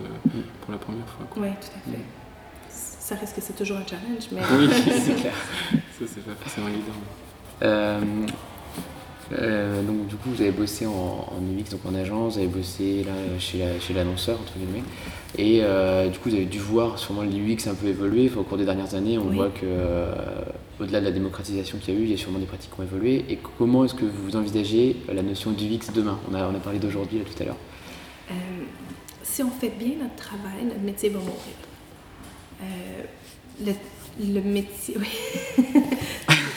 pour 0.61 0.71
la 0.73 0.79
première 0.79 1.09
fois. 1.09 1.27
quoi. 1.29 1.43
Oui, 1.43 1.49
tout 1.61 1.73
à 1.77 1.93
fait. 1.93 1.99
Ça 2.71 3.17
reste 3.17 3.35
que 3.37 3.41
c'est 3.43 3.57
toujours 3.57 3.79
un 3.79 3.87
challenge, 3.87 4.29
mais 4.33 4.41
Oui, 4.57 4.69
c'est 5.05 5.15
clair. 5.21 5.35
Ça, 5.99 6.05
c'est 6.07 6.25
pas 6.25 6.35
forcément 6.41 6.69
évident. 6.69 7.01
Euh, 7.63 8.01
euh, 9.33 9.83
donc 9.83 10.07
du 10.07 10.17
coup 10.17 10.31
vous 10.31 10.41
avez 10.43 10.51
bossé 10.51 10.87
en, 10.87 10.93
en 10.93 11.59
UX, 11.59 11.71
donc 11.71 11.81
en 11.87 11.95
agence, 11.95 12.35
vous 12.35 12.39
avez 12.41 12.49
bossé 12.49 13.05
là 13.05 13.13
chez 13.39 13.59
la- 13.59 13.81
chez 13.81 13.93
l'annonceur 13.95 14.39
entre 14.41 14.53
guillemets, 14.59 14.83
et 15.39 15.61
euh, 15.63 16.09
du 16.09 16.19
coup 16.19 16.29
vous 16.29 16.35
avez 16.37 16.45
dû 16.45 16.59
voir 16.59 16.99
sûrement 16.99 17.23
l'UX 17.23 17.67
un 17.69 17.75
peu 17.75 17.87
évoluer. 17.87 18.29
Enfin, 18.31 18.41
au 18.41 18.45
cours 18.45 18.59
des 18.59 18.65
dernières 18.65 18.95
années, 18.95 19.19
on 19.19 19.29
Oui. 19.29 19.37
voit 19.37 19.49
que 19.49 19.65
euh, 19.65 20.13
au-delà 20.81 21.01
de 21.01 21.07
la 21.07 21.11
démocratisation 21.13 21.79
qu'il 21.79 21.95
y 21.95 21.97
a 21.97 22.01
eu, 22.01 22.05
il 22.05 22.11
y 22.11 22.15
a 22.15 22.17
sûrement 22.19 22.39
des 22.39 22.47
pratiques 22.47 22.71
qui 22.75 22.81
ont 22.81 22.85
évolué. 22.85 23.25
Et 23.29 23.39
comment 23.59 23.85
est-ce 23.85 23.95
que 23.95 24.05
vous 24.05 24.37
envisagez 24.37 24.97
la 25.13 25.23
notion 25.23 25.53
d'UX 25.53 25.93
demain? 25.95 26.19
On 26.31 26.35
a, 26.35 26.47
on 26.49 26.55
a 26.55 26.59
parlé 26.61 26.79
d'aujourd'hui 26.79 27.19
là 27.19 27.25
tout 27.25 27.43
à 27.43 27.47
l'heure. 27.47 27.57
Si 29.23 29.43
on 29.43 29.51
fait 29.51 29.73
bien 29.79 29.95
notre 30.03 30.17
travail, 30.17 30.65
notre 30.65 30.81
métier 30.83 31.09
va 31.09 31.19
mourir. 31.19 31.35
Le, 33.65 33.73
le 34.35 34.41
métier, 34.43 34.97
oui. 34.99 35.07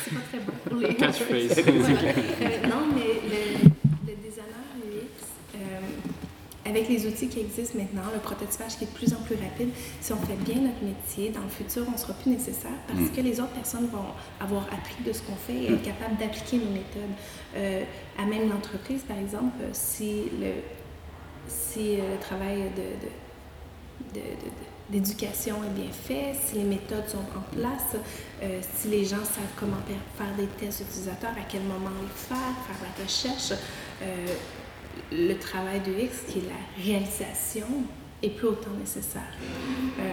C'est 0.10 0.16
pas 0.16 0.22
très 0.30 0.40
bon 0.40 0.54
pour 0.70 0.78
les 0.80 0.96
Catchphrase. 0.96 1.58
Euh, 1.68 2.68
non, 2.68 2.88
mais 2.96 3.22
le, 3.30 3.70
le 4.08 4.16
designer 4.16 4.68
UX, 4.86 5.26
euh, 5.56 6.70
avec 6.70 6.90
les 6.90 7.06
outils 7.08 7.28
qui 7.30 7.40
existent 7.40 7.78
maintenant, 7.78 8.10
le 8.14 8.20
prototypage 8.20 8.78
qui 8.78 8.84
est 8.84 8.88
de 8.88 8.92
plus 8.94 9.14
en 9.14 9.22
plus 9.22 9.36
rapide, 9.36 9.70
si 10.02 10.12
on 10.14 10.18
fait 10.18 10.36
bien 10.36 10.62
notre 10.62 10.84
métier, 10.84 11.30
dans 11.30 11.42
le 11.42 11.50
futur, 11.50 11.84
on 11.88 11.92
ne 11.92 11.98
sera 11.98 12.14
plus 12.14 12.32
nécessaire 12.32 12.72
parce 12.88 13.00
Mm. 13.00 13.10
que 13.12 13.22
les 13.22 13.40
autres 13.40 13.52
personnes 13.54 13.88
vont 13.88 14.06
avoir 14.40 14.64
appris 14.66 15.02
de 15.06 15.12
ce 15.14 15.22
qu'on 15.22 15.36
fait 15.36 15.54
et 15.56 15.74
être 15.74 15.82
capables 15.84 16.18
d'appliquer 16.18 16.58
nos 16.58 16.72
méthodes. 16.72 17.16
Euh, 17.56 17.84
à 18.20 18.26
même 18.26 18.50
l'entreprise, 18.50 19.02
par 19.08 19.18
exemple, 19.18 19.58
si 19.74 20.24
le, 20.42 20.52
si 21.48 21.98
le 21.98 22.20
travail 22.20 22.58
de- 22.76 22.82
de- 24.16 24.20
de- 24.20 24.20
de- 24.20 24.26
de- 24.30 24.66
d'éducation 24.90 25.56
est 25.66 25.80
bien 25.82 25.92
fait, 25.92 26.34
si 26.46 26.56
les 26.58 26.64
méthodes 26.64 27.08
sont 27.08 27.18
en 27.36 27.56
place, 27.58 27.96
euh, 28.44 28.60
si 28.78 28.88
les 28.90 29.04
gens 29.04 29.18
savent 29.24 29.54
comment 29.60 29.78
faire, 30.18 30.28
des 30.38 30.48
tests 30.48 30.82
utilisateurs, 30.82 31.32
à 31.32 31.46
quel 31.50 31.62
moment 31.62 31.90
les 32.02 32.08
faire, 32.10 32.38
faire 32.38 32.78
la 32.84 33.04
recherche, 33.04 33.52
euh, 34.02 34.26
le 35.12 35.34
travail 35.36 35.80
de 35.82 35.92
X, 36.04 36.18
qui 36.28 36.40
est 36.40 36.44
la 36.44 36.84
réalisation, 36.84 37.68
est 38.24 38.30
plus 38.32 38.48
autant 38.48 38.72
nécessaire. 38.80 39.22
Euh, 40.00 40.04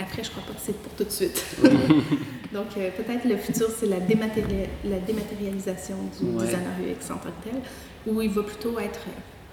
après, 0.00 0.24
je 0.24 0.30
crois 0.30 0.42
pas 0.42 0.52
que 0.52 0.60
c'est 0.64 0.76
pour 0.82 0.92
tout 0.94 1.04
de 1.04 1.10
suite. 1.10 1.44
Donc, 2.52 2.66
euh, 2.76 2.90
peut-être 2.90 3.24
le 3.24 3.36
futur, 3.36 3.68
c'est 3.70 3.86
la, 3.86 4.00
dématéria- 4.00 4.68
la 4.84 4.98
dématérialisation 4.98 5.96
du 6.20 6.26
Ouais. 6.36 6.44
designer 6.44 6.72
UX 6.80 7.10
en 7.12 7.16
tant 7.18 7.30
que 7.30 7.44
tel, 7.50 7.60
où 8.06 8.20
il 8.20 8.30
va 8.30 8.42
plutôt 8.42 8.78
être, 8.80 9.00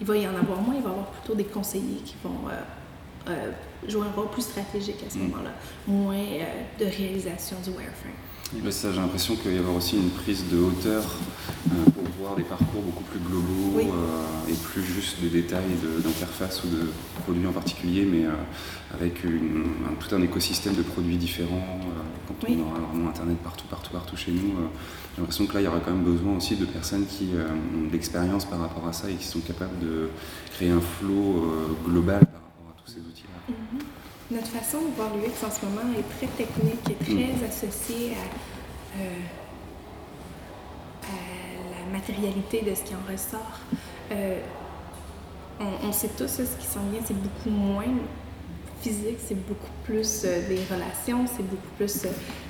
il 0.01 0.07
va 0.07 0.17
y 0.17 0.27
en 0.27 0.35
avoir 0.35 0.59
moins, 0.61 0.73
il 0.75 0.81
va 0.81 0.89
y 0.89 0.91
avoir 0.91 1.11
plutôt 1.11 1.35
des 1.35 1.43
conseillers 1.45 2.01
qui 2.03 2.15
vont 2.23 2.49
euh, 2.49 2.59
euh, 3.27 3.51
jouer 3.87 4.05
un 4.07 4.11
rôle 4.15 4.29
plus 4.29 4.41
stratégique 4.43 5.03
à 5.05 5.09
ce 5.09 5.17
Mm. 5.17 5.21
moment-là, 5.29 5.51
moins 5.87 6.15
euh, 6.15 6.43
de 6.79 6.85
réalisation 6.85 7.57
du 7.63 7.71
wireframe. 7.71 8.13
Ouais, 8.65 8.71
ça, 8.71 8.91
j'ai 8.91 8.99
l'impression 8.99 9.35
qu'il 9.35 9.51
va 9.51 9.57
y 9.57 9.59
avoir 9.59 9.75
aussi 9.75 9.95
une 9.97 10.09
prise 10.09 10.43
de 10.51 10.57
hauteur 10.57 11.03
euh, 11.67 11.91
pour 11.91 12.03
voir 12.19 12.35
des 12.35 12.41
parcours 12.41 12.81
beaucoup 12.81 13.03
plus 13.03 13.19
globaux 13.19 13.73
Oui. 13.75 13.83
euh, 13.85 14.51
et 14.51 14.55
plus 14.55 14.81
juste 14.83 15.21
de 15.21 15.27
détails 15.29 15.75
de- 15.83 16.01
d'interface 16.01 16.63
ou 16.63 16.67
de 16.67 16.89
produits 17.23 17.45
en 17.45 17.51
particulier, 17.51 18.05
mais 18.05 18.25
euh, 18.25 18.31
avec 18.91 19.23
une- 19.23 19.65
un- 19.87 19.93
tout 19.99 20.15
un 20.15 20.21
écosystème 20.23 20.73
de 20.73 20.81
produits 20.81 21.17
différents. 21.17 21.79
quand 22.27 22.47
Oui. 22.47 22.57
on 22.59 22.69
aura 22.71 22.79
vraiment 22.79 23.09
Internet 23.09 23.37
partout, 23.43 23.65
partout, 23.69 23.91
partout 23.91 24.15
chez 24.17 24.31
nous, 24.31 24.51
j'ai 25.15 25.19
l'impression 25.21 25.45
que 25.45 25.53
là, 25.53 25.61
il 25.61 25.65
y 25.65 25.67
aura 25.67 25.79
quand 25.79 25.91
même 25.91 26.03
besoin 26.03 26.37
aussi 26.37 26.55
de 26.55 26.65
personnes 26.65 27.05
qui 27.05 27.29
ont 27.35 27.87
de 27.87 27.91
l'expérience 27.91 28.45
par 28.45 28.59
rapport 28.59 28.87
à 28.87 28.93
ça 28.93 29.09
et 29.11 29.13
qui 29.15 29.25
sont 29.25 29.39
capables 29.41 29.77
de 29.79 30.09
créer 30.55 30.69
un 30.71 30.79
flow 30.81 31.43
euh, 31.43 31.67
global 31.89 32.19
par 32.19 32.41
tous 32.89 32.95
ces 32.95 33.07
outils-là. 33.07 33.55
Notre 34.31 34.47
façon 34.47 34.81
de 34.81 34.95
voir 34.95 35.09
l'UX 35.15 35.45
en 35.45 35.51
ce 35.51 35.65
moment 35.65 35.93
est 35.97 36.17
très 36.17 36.27
technique 36.27 36.89
et 36.89 37.03
très 37.03 37.45
associée 37.47 38.13
à, 38.13 39.01
euh, 39.01 39.19
à 41.03 41.79
la 41.85 41.91
matérialité 41.97 42.61
de 42.61 42.75
ce 42.75 42.83
qui 42.83 42.93
en 42.95 43.11
ressort. 43.11 43.59
Euh, 44.11 44.39
on, 45.59 45.87
on 45.87 45.91
sait 45.91 46.09
tous 46.17 46.27
ce 46.27 46.41
qui 46.43 46.65
s'en 46.65 46.81
vient, 46.91 47.01
c'est 47.03 47.17
beaucoup 47.19 47.49
moins 47.49 47.85
physique, 48.81 49.17
c'est 49.19 49.47
beaucoup 49.47 49.73
plus 49.83 50.23
euh, 50.23 50.47
les 50.47 50.63
relations, 50.73 51.25
c'est 51.27 51.43
beaucoup 51.43 51.67
plus 51.77 52.05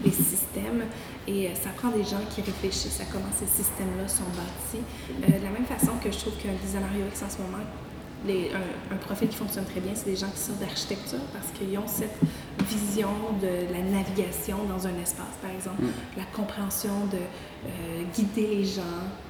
les 0.06 0.12
systèmes. 0.12 0.84
Et 1.28 1.50
ça 1.56 1.70
prend 1.76 1.90
des 1.90 2.04
gens 2.04 2.22
qui 2.30 2.42
réfléchissent 2.42 3.00
à 3.02 3.06
comment 3.06 3.32
ces 3.38 3.48
systèmes-là 3.48 4.08
sont 4.08 4.24
bâtis. 4.36 4.84
De 5.28 5.44
la 5.44 5.50
même 5.50 5.66
façon 5.66 5.94
que 6.04 6.12
je 6.12 6.18
trouve 6.18 6.34
qu'un 6.38 6.54
designer 6.64 6.90
UX 6.90 7.24
en 7.26 7.30
ce 7.30 7.38
moment, 7.42 7.64
les- 8.26 8.52
un, 8.54 8.94
un 8.96 8.98
profil 8.98 9.30
qui 9.30 9.36
fonctionne 9.38 9.66
très 9.66 9.80
bien, 9.80 9.92
c'est 9.96 10.10
des 10.10 10.16
gens 10.16 10.30
qui 10.30 10.40
sortent 10.40 10.60
d'architecture 10.60 11.20
parce 11.34 11.48
qu'ils 11.58 11.78
ont 11.78 11.88
cette 11.88 12.16
vision 12.68 13.10
de 13.42 13.72
la 13.74 13.82
navigation 13.82 14.58
dans 14.68 14.86
un 14.88 14.96
espace, 15.02 15.36
par 15.42 15.52
exemple, 15.52 15.82
la 16.18 16.26
compréhension 16.36 17.06
de 17.12 17.18
euh, 17.18 18.04
guider 18.14 18.48
les 18.58 18.66
gens, 18.66 18.82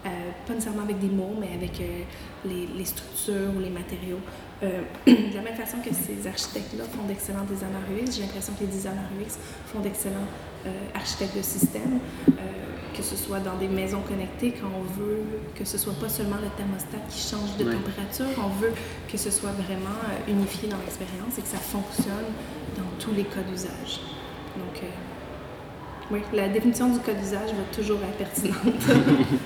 euh, 0.06 0.10
pas 0.46 0.54
nécessairement 0.54 0.84
avec 0.84 1.00
des 1.00 1.08
mots, 1.10 1.36
mais 1.40 1.50
avec 1.54 1.80
euh, 1.82 2.02
les, 2.46 2.68
les 2.68 2.86
structures 2.86 3.52
ou 3.56 3.60
les 3.60 3.70
matériaux. 3.70 4.20
De 4.62 5.34
la 5.36 5.42
même 5.42 5.56
façon 5.56 5.78
que 5.78 5.90
ces 5.94 6.28
architectes-là 6.28 6.84
font 6.84 7.04
d'excellents 7.08 7.46
designers 7.50 8.04
UX, 8.04 8.12
j'ai 8.18 8.24
l'impression 8.24 8.52
que 8.56 8.60
les 8.66 8.68
designers 8.68 9.08
UX 9.18 9.38
font 9.68 9.80
d'excellents 9.80 10.28
architectes 10.94 11.38
de 11.38 11.42
système, 11.42 12.00
que 13.00 13.06
ce 13.06 13.16
soit 13.16 13.40
dans 13.40 13.56
des 13.56 13.70
maisons 13.70 14.02
connectées, 14.08 14.54
quand 14.60 14.68
on 14.78 14.84
veut 15.00 15.22
que 15.56 15.64
ce 15.64 15.78
soit 15.78 15.94
pas 15.94 16.10
seulement 16.10 16.36
le 16.42 16.50
thermostat 16.58 16.98
qui 17.10 17.20
change 17.20 17.56
de 17.58 17.64
Ouais. 17.64 17.74
température, 17.74 18.26
on 18.44 18.50
veut 18.62 18.74
que 19.10 19.18
ce 19.18 19.32
soit 19.32 19.52
vraiment 19.52 19.96
euh, 20.04 20.32
unifié 20.32 20.68
dans 20.68 20.78
l'expérience 20.78 21.38
et 21.38 21.42
que 21.42 21.48
ça 21.48 21.58
fonctionne 21.58 22.30
dans 22.78 22.92
tous 23.00 23.14
les 23.16 23.24
cas 23.24 23.42
d'usage. 23.50 24.02
Donc, 24.58 24.84
euh, 24.84 24.88
oui, 26.12 26.20
la 26.34 26.50
définition 26.50 26.90
du 26.90 27.00
cas 27.00 27.14
d'usage 27.14 27.50
va 27.52 27.64
toujours 27.74 28.00
être 28.04 28.18
pertinente. 28.18 28.58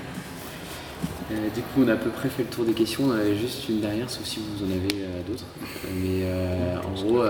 Euh, 1.32 1.48
du 1.54 1.62
coup, 1.62 1.82
on 1.82 1.88
a 1.88 1.94
à 1.94 1.96
peu 1.96 2.10
près 2.10 2.28
fait 2.28 2.42
le 2.42 2.50
tour 2.50 2.66
des 2.66 2.74
questions. 2.74 3.04
On 3.06 3.12
avait 3.12 3.34
juste 3.34 3.66
une 3.70 3.80
dernière, 3.80 4.10
sauf 4.10 4.24
si 4.24 4.40
vous 4.40 4.62
en 4.62 4.68
avez 4.68 5.02
euh, 5.02 5.22
d'autres. 5.26 5.46
Mais 5.94 6.22
en 6.86 6.92
gros, 6.92 7.22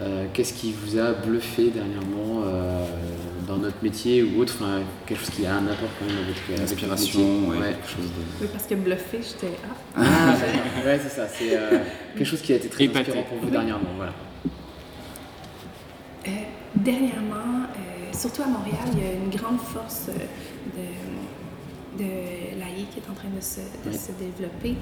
euh, 0.00 0.26
qu'est-ce 0.32 0.52
qui 0.52 0.72
vous 0.72 0.98
a 0.98 1.12
bluffé 1.12 1.70
dernièrement 1.70 2.42
euh, 2.44 2.84
dans 3.48 3.56
notre 3.56 3.82
métier 3.82 4.22
ou 4.22 4.40
autre 4.40 4.54
Enfin, 4.60 4.80
quelque 5.06 5.20
chose 5.20 5.30
qui 5.30 5.46
a 5.46 5.54
un 5.56 5.66
apport 5.66 5.88
quand 5.98 6.06
même 6.06 6.16
avec, 6.24 6.36
avec 6.36 6.50
votre 6.50 6.60
L'inspiration, 6.60 7.48
ouais, 7.48 7.56
Ouais. 7.58 7.68
quelque 7.72 7.88
chose 7.88 8.06
de... 8.06 8.42
oui, 8.42 8.48
parce 8.52 8.66
que 8.66 8.74
bluffé, 8.74 9.18
j'étais 9.22 9.54
ah, 9.96 10.00
Ah, 10.04 10.34
ouais, 10.86 11.00
c'est 11.02 11.08
ça. 11.08 11.26
C'est 11.26 11.56
euh, 11.56 11.78
quelque 12.16 12.26
chose 12.26 12.42
qui 12.42 12.52
a 12.52 12.56
été 12.56 12.68
très 12.68 12.84
Épaté. 12.84 13.00
inspirant 13.10 13.22
pour 13.28 13.38
vous 13.38 13.50
dernièrement. 13.50 13.90
Voilà. 13.96 14.12
dernièrement, 16.76 17.64
euh, 17.64 18.12
surtout 18.12 18.42
à 18.42 18.46
Montréal, 18.46 18.86
il 18.92 18.98
y 19.02 19.06
a 19.06 19.12
une 19.14 19.30
grande 19.30 19.58
force 19.60 20.08
euh, 20.10 20.78
de, 21.98 22.04
de 22.04 22.58
l'AI 22.58 22.84
qui 22.92 22.98
est 23.00 23.10
en 23.10 23.14
train 23.14 23.28
de 23.34 23.40
se, 23.40 23.60
de 23.60 23.90
Oui. 23.90 23.94
se 23.96 24.12
développer. 24.12 24.74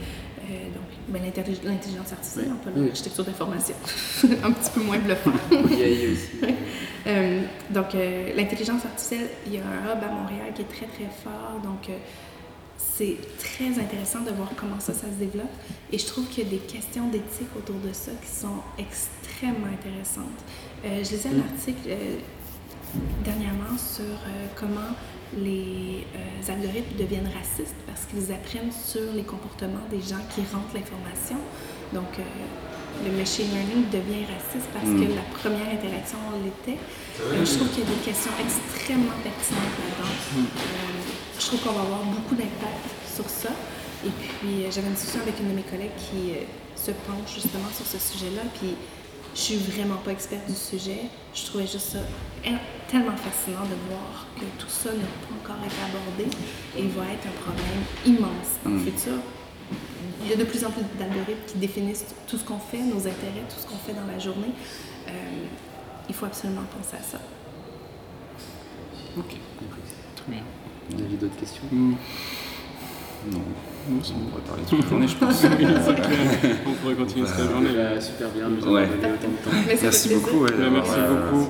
Euh, 0.49 0.65
donc, 0.75 0.85
ben, 1.09 1.23
l'intellig- 1.23 1.63
l'intelligence 1.65 2.13
artificielle, 2.13 2.51
on 2.53 2.65
peut 2.71 2.71
l'architecture 2.87 3.25
d'information. 3.25 3.75
un 4.45 4.53
petit 4.53 4.71
peu 4.71 4.81
moins 4.83 4.99
bluffant. 4.99 5.33
Euh, 7.09 7.41
donc, 7.71 7.95
euh, 7.95 8.33
l'intelligence 8.35 8.85
artificielle, 8.85 9.29
il 9.47 9.55
y 9.55 9.59
a 9.59 9.61
un 9.61 9.93
hub 9.93 10.03
à 10.03 10.09
Montréal 10.13 10.53
qui 10.53 10.63
est 10.63 10.65
très, 10.65 10.87
très 10.87 11.09
fort. 11.23 11.61
Donc, 11.63 11.89
euh, 11.89 11.97
c'est 12.77 13.17
très 13.39 13.81
intéressant 13.81 14.23
de 14.23 14.31
voir 14.33 14.51
comment 14.57 14.81
ça, 14.81 14.93
ça 14.93 15.07
se 15.07 15.15
développe. 15.25 15.47
Et 15.93 15.99
je 15.99 16.05
trouve 16.07 16.27
qu'il 16.27 16.43
y 16.43 16.47
a 16.49 16.51
des 16.51 16.57
questions 16.59 17.07
d'éthique 17.09 17.47
autour 17.57 17.77
de 17.77 17.93
ça 17.93 18.11
qui 18.21 18.29
sont 18.29 18.59
extrêmement 18.77 19.69
intéressantes. 19.73 20.41
Je 20.85 21.09
lisais 21.09 21.29
un 21.29 21.35
Mm. 21.39 21.43
article 21.55 21.89
dernièrement 23.25 23.79
sur 23.79 24.05
comment 24.57 24.91
les 25.37 26.05
euh, 26.15 26.53
algorithmes 26.53 26.97
deviennent 26.99 27.31
racistes 27.35 27.77
parce 27.87 28.05
qu'ils 28.07 28.33
apprennent 28.33 28.73
sur 28.73 29.13
les 29.15 29.23
comportements 29.25 29.85
des 29.91 30.01
gens 30.01 30.23
qui 30.35 30.43
rentrent 30.53 30.75
l'information. 30.75 31.39
Donc, 31.93 32.11
euh, 32.19 32.23
le 33.05 33.13
machine 33.13 33.47
learning 33.53 33.91
devient 33.93 34.25
raciste 34.25 34.69
parce 34.73 34.87
Mm. 34.89 34.97
que 35.01 35.07
la 35.13 35.27
première 35.37 35.69
interaction 35.69 36.19
l'était. 36.45 36.79
Euh, 37.21 37.45
je 37.45 37.53
trouve 37.57 37.69
qu'il 37.71 37.85
y 37.85 37.87
a 37.87 37.91
des 37.91 38.03
questions 38.05 38.33
extrêmement 38.41 39.19
pertinentes 39.23 39.77
là-dedans. 39.83 40.15
Euh, 40.39 40.45
je 41.39 41.47
trouve 41.47 41.61
qu'on 41.61 41.73
va 41.77 41.83
avoir 41.83 42.05
beaucoup 42.05 42.35
d'impact 42.35 42.87
sur 43.15 43.29
ça. 43.29 43.51
Et 44.05 44.11
puis, 44.11 44.65
euh, 44.65 44.71
j'avais 44.73 44.89
une 44.89 44.95
discussion 44.95 45.21
avec 45.21 45.39
une 45.41 45.51
de 45.51 45.57
mes 45.57 45.67
collègues 45.69 45.97
qui 45.99 46.33
euh, 46.33 46.45
se 46.77 46.93
penche 47.05 47.35
justement 47.35 47.69
sur 47.75 47.85
ce 47.85 47.99
sujet-là. 47.99 48.43
Puis, 48.59 48.73
je 49.37 49.41
suis 49.41 49.57
vraiment 49.57 49.97
pas 49.97 50.13
experte 50.13 50.47
du 50.49 50.55
sujet. 50.55 51.03
Je 51.35 51.45
trouvais 51.45 51.67
juste 51.67 51.91
ça 51.93 51.99
tellement 52.89 53.17
fascinant 53.17 53.65
de 53.65 53.77
voir 53.91 54.27
que 54.37 54.45
tout 54.59 54.69
ça 54.69 54.91
n'a 54.91 55.05
pas 55.05 55.53
encore 55.53 55.63
été 55.65 55.75
abordé 55.85 56.37
et 56.79 56.83
va 56.89 57.05
être 57.13 57.27
un 57.27 57.43
problème 57.43 57.83
immense 58.07 58.51
dans 58.65 58.71
le 58.71 58.77
Mm. 58.77 58.85
futur. 58.85 59.13
Il 60.25 60.31
y 60.31 60.33
a 60.33 60.37
de 60.37 60.45
plus 60.45 60.65
en 60.65 60.71
plus 60.71 60.83
d'algorithmes 60.99 61.45
qui 61.47 61.59
définissent 61.59 62.07
tout 62.27 62.39
ce 62.39 62.45
qu'on 62.45 62.59
fait, 62.59 62.79
nos 62.79 62.99
intérêts, 62.99 63.45
tout 63.49 63.61
ce 63.61 63.67
qu'on 63.67 63.77
fait 63.77 63.93
dans 63.93 64.07
la 64.11 64.19
journée. 64.19 64.53
Euh, 65.09 65.11
il 66.09 66.15
faut 66.15 66.27
absolument 66.27 66.63
penser 66.77 66.97
à 66.97 67.03
ça. 67.03 67.19
Ok. 69.19 69.37
Très 70.17 70.33
bien. 70.33 70.43
Vous 70.91 71.03
avez 71.05 71.17
d'autres 71.17 71.37
questions? 71.37 71.63
Mm. 71.71 71.95
Non, 73.33 73.39
Non, 73.91 74.01
c'est 74.03 74.13
on 74.15 74.31
pourrait 74.31 74.43
parler 74.43 74.63
toute 74.69 74.83
la 74.83 74.89
journée, 74.91 75.09
je 75.09 75.17
pense. 75.17 75.45
On 76.67 76.73
pourrait 76.75 76.95
continuer 76.95 77.27
cette 77.27 77.51
journée. 77.51 77.71
Bah, 77.77 78.01
Super 78.01 78.29
bien, 78.31 78.49
nous 78.49 78.67
Ouais. 78.73 78.83
avons 78.83 78.95
donné 78.97 79.13
autant 79.15 79.29
de 79.29 79.51
temps. 79.51 79.81
Merci 79.83 80.09
beaucoup. 80.15 80.45
ouais, 80.45 80.51
merci 80.73 80.91
euh, 80.97 81.31
beaucoup. 81.31 81.49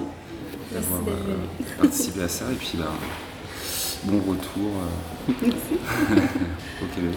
Merci 0.73 0.89
d'avoir 0.91 1.01
venu. 1.03 1.11
euh, 1.31 1.81
participé 1.83 2.23
à 2.23 2.29
ça 2.29 2.45
et 2.53 2.55
puis 2.57 2.73
bah, 2.79 2.93
bon 4.05 4.19
retour 4.19 4.71
euh, 4.81 5.33
au 6.83 6.95
Québec. 6.95 7.17